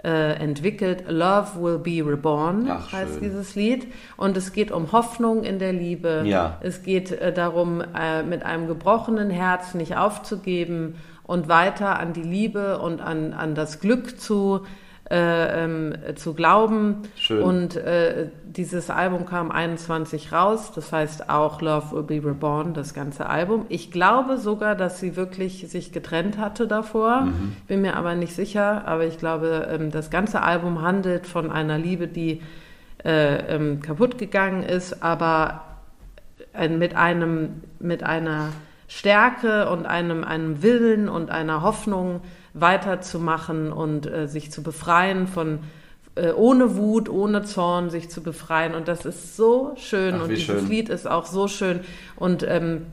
[0.02, 3.22] äh, entwickelt, Love Will Be Reborn Ach, heißt schön.
[3.22, 3.86] dieses Lied.
[4.16, 6.24] Und es geht um Hoffnung in der Liebe.
[6.26, 6.58] Ja.
[6.60, 12.22] Es geht äh, darum, äh, mit einem gebrochenen Herz nicht aufzugeben und weiter an die
[12.22, 14.68] Liebe und an, an das Glück zu, äh,
[15.10, 17.02] ähm, zu glauben.
[17.16, 17.42] Schön.
[17.42, 22.94] Und äh, dieses Album kam 21 raus, das heißt auch Love Will Be Reborn, das
[22.94, 23.66] ganze Album.
[23.68, 27.56] Ich glaube sogar, dass sie wirklich sich getrennt hatte davor, Mhm.
[27.66, 31.78] bin mir aber nicht sicher, aber ich glaube, ähm, das ganze Album handelt von einer
[31.78, 32.40] Liebe, die
[33.04, 35.62] äh, ähm, kaputt gegangen ist, aber
[36.54, 38.50] äh, mit einem, mit einer
[38.86, 42.20] Stärke und einem, einem Willen und einer Hoffnung
[42.54, 45.60] weiterzumachen und äh, sich zu befreien von
[46.14, 48.74] äh, ohne Wut, ohne Zorn sich zu befreien.
[48.74, 50.68] Und das ist so schön Ach, und wie dieses schön.
[50.68, 51.80] Lied ist auch so schön.
[52.16, 52.86] Und ähm,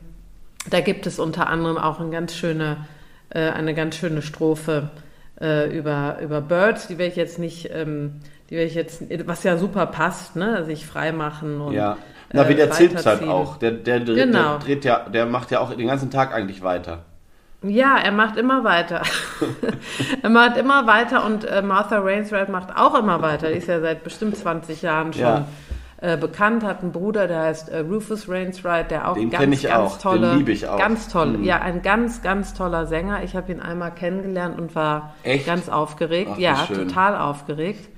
[0.70, 2.86] da gibt es unter anderem auch eine ganz schöne,
[3.30, 4.90] äh, eine ganz schöne Strophe
[5.40, 9.42] äh, über, über Birds, die werde ich jetzt nicht, ähm, die werde ich jetzt, was
[9.42, 11.96] ja super passt, ne, sich frei machen und Ja.
[12.32, 13.56] Na, wie äh, der Zips halt auch.
[13.56, 14.50] Der, der, der, Genau.
[14.50, 17.04] der dreht ja, der macht ja auch den ganzen Tag eigentlich weiter.
[17.62, 19.02] Ja, er macht immer weiter.
[20.22, 23.48] er macht immer weiter und äh, Martha Rainswright macht auch immer weiter.
[23.48, 25.44] Die ist ja seit bestimmt 20 Jahren schon Ja.
[26.00, 29.68] äh, bekannt, hat einen Bruder, der heißt äh, Rufus Rainswright, der auch Den ganz, ich
[29.68, 29.96] ganz auch.
[29.98, 30.78] Den tolle, lieb ich auch.
[30.78, 31.44] ganz toll, Mhm.
[31.44, 33.22] ja, ein ganz, ganz toller Sänger.
[33.24, 35.44] Ich habe ihn einmal kennengelernt und war Echt?
[35.44, 36.30] ganz aufgeregt.
[36.34, 37.90] Ach, ja, total aufgeregt.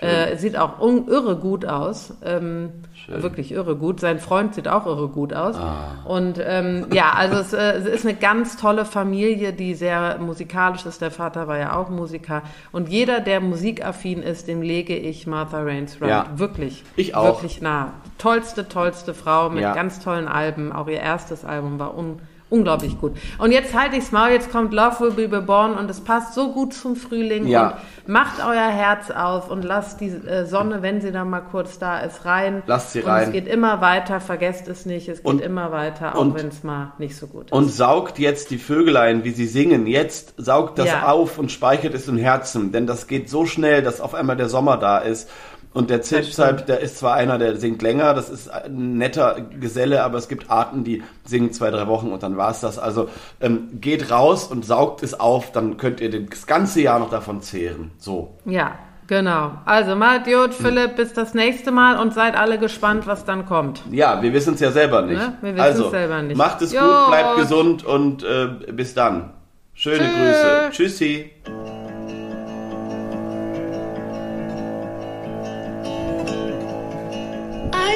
[0.00, 2.14] Äh, sieht auch irre gut aus.
[2.24, 2.70] Ähm,
[3.08, 3.98] wirklich irre gut.
[3.98, 5.56] Sein Freund sieht auch irre gut aus.
[5.56, 5.96] Ah.
[6.04, 10.86] Und ähm, ja, also es, äh, es ist eine ganz tolle Familie, die sehr musikalisch
[10.86, 11.00] ist.
[11.00, 12.42] Der Vater war ja auch Musiker.
[12.70, 16.26] Und jeder, der musikaffin ist, dem lege ich Martha Rainswright Ja.
[16.36, 17.24] wirklich, Ich auch.
[17.24, 17.94] wirklich nah.
[18.18, 19.74] Tollste, tollste Frau mit Ja.
[19.74, 20.72] ganz tollen Alben.
[20.72, 22.20] Auch ihr erstes Album war un
[22.50, 23.16] unglaublich gut.
[23.38, 26.52] Und jetzt halte ich's Maul, jetzt kommt Love Will Be Reborn und es passt so
[26.52, 27.46] gut zum Frühling.
[27.46, 27.78] Ja.
[28.06, 31.78] Und macht euer Herz auf und lasst die äh, Sonne, wenn sie dann mal kurz
[31.78, 32.62] da ist, rein.
[32.66, 33.24] Lasst sie und rein.
[33.24, 36.62] es geht immer weiter, vergesst es nicht, es geht Und- immer weiter, auch wenn es
[36.62, 37.52] mal nicht so gut ist.
[37.52, 39.86] Und saugt jetzt die Vögelein, wie sie singen.
[39.86, 41.08] Jetzt saugt das Ja.
[41.08, 42.72] auf und speichert es im Herzen.
[42.72, 45.28] Denn das geht so schnell, dass auf einmal der Sommer da ist.
[45.74, 50.02] Und der Zipzalp, der ist zwar einer, der singt länger, das ist ein netter Geselle,
[50.02, 52.78] aber es gibt Arten, die singen zwei, drei Wochen und dann war's das.
[52.78, 53.08] Also
[53.40, 57.42] ähm, geht raus und saugt es auf, dann könnt ihr das ganze Jahr noch davon
[57.42, 57.90] zehren.
[57.98, 58.34] So.
[58.46, 58.72] Ja,
[59.06, 59.52] genau.
[59.66, 63.82] Also macht Jod, Philipp, bis das nächste Mal und seid alle gespannt, was dann kommt.
[63.90, 65.18] Ja, wir wissen es ja selber nicht.
[65.18, 65.34] Ne?
[65.42, 66.36] Wir wissen's also, selber nicht.
[66.36, 66.80] macht es Jo.
[66.80, 69.30] gut, bleibt gesund und äh, bis dann.
[69.74, 70.16] Schöne Tschö.
[70.16, 70.68] Grüße.
[70.72, 71.30] Tschüssi.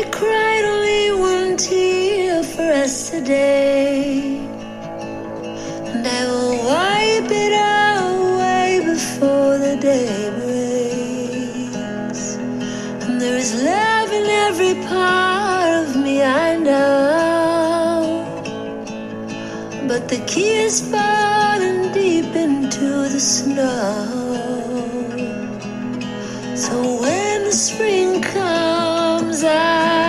[0.02, 4.36] I cried only one tear for us today,
[5.92, 7.54] and I will wipe it
[8.10, 12.24] away before the day breaks.
[13.04, 18.24] And there is love in every part of me, I know,
[19.86, 24.08] but the key is falling deep into the snow.
[26.56, 28.81] So when the spring comes,
[29.42, 30.01] desire.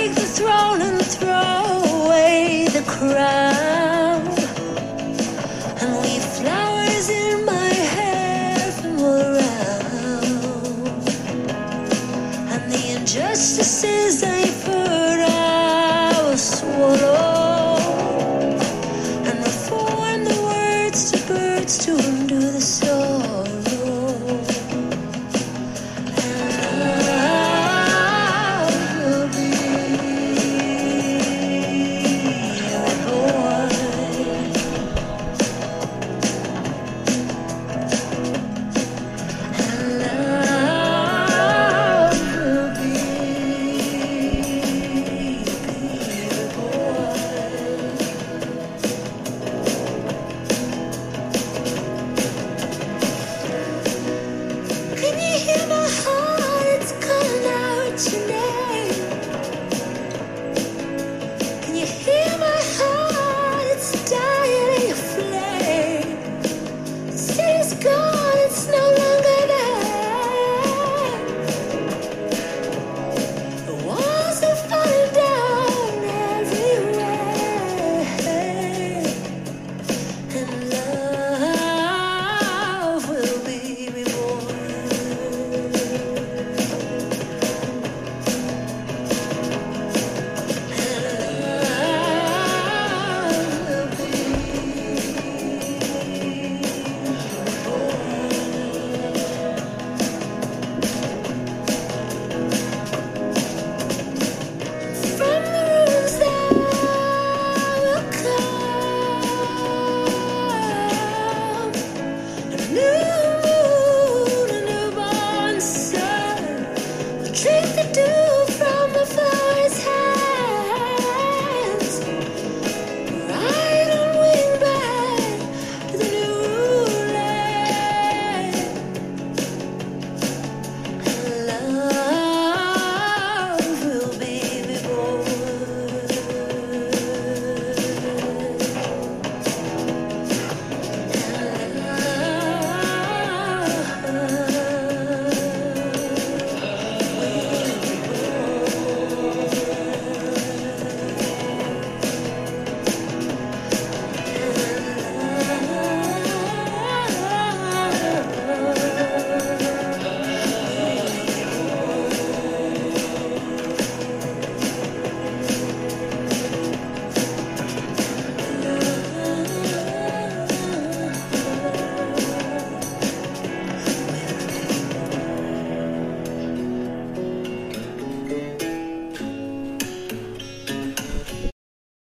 [0.00, 1.69] Take the throne and the crown.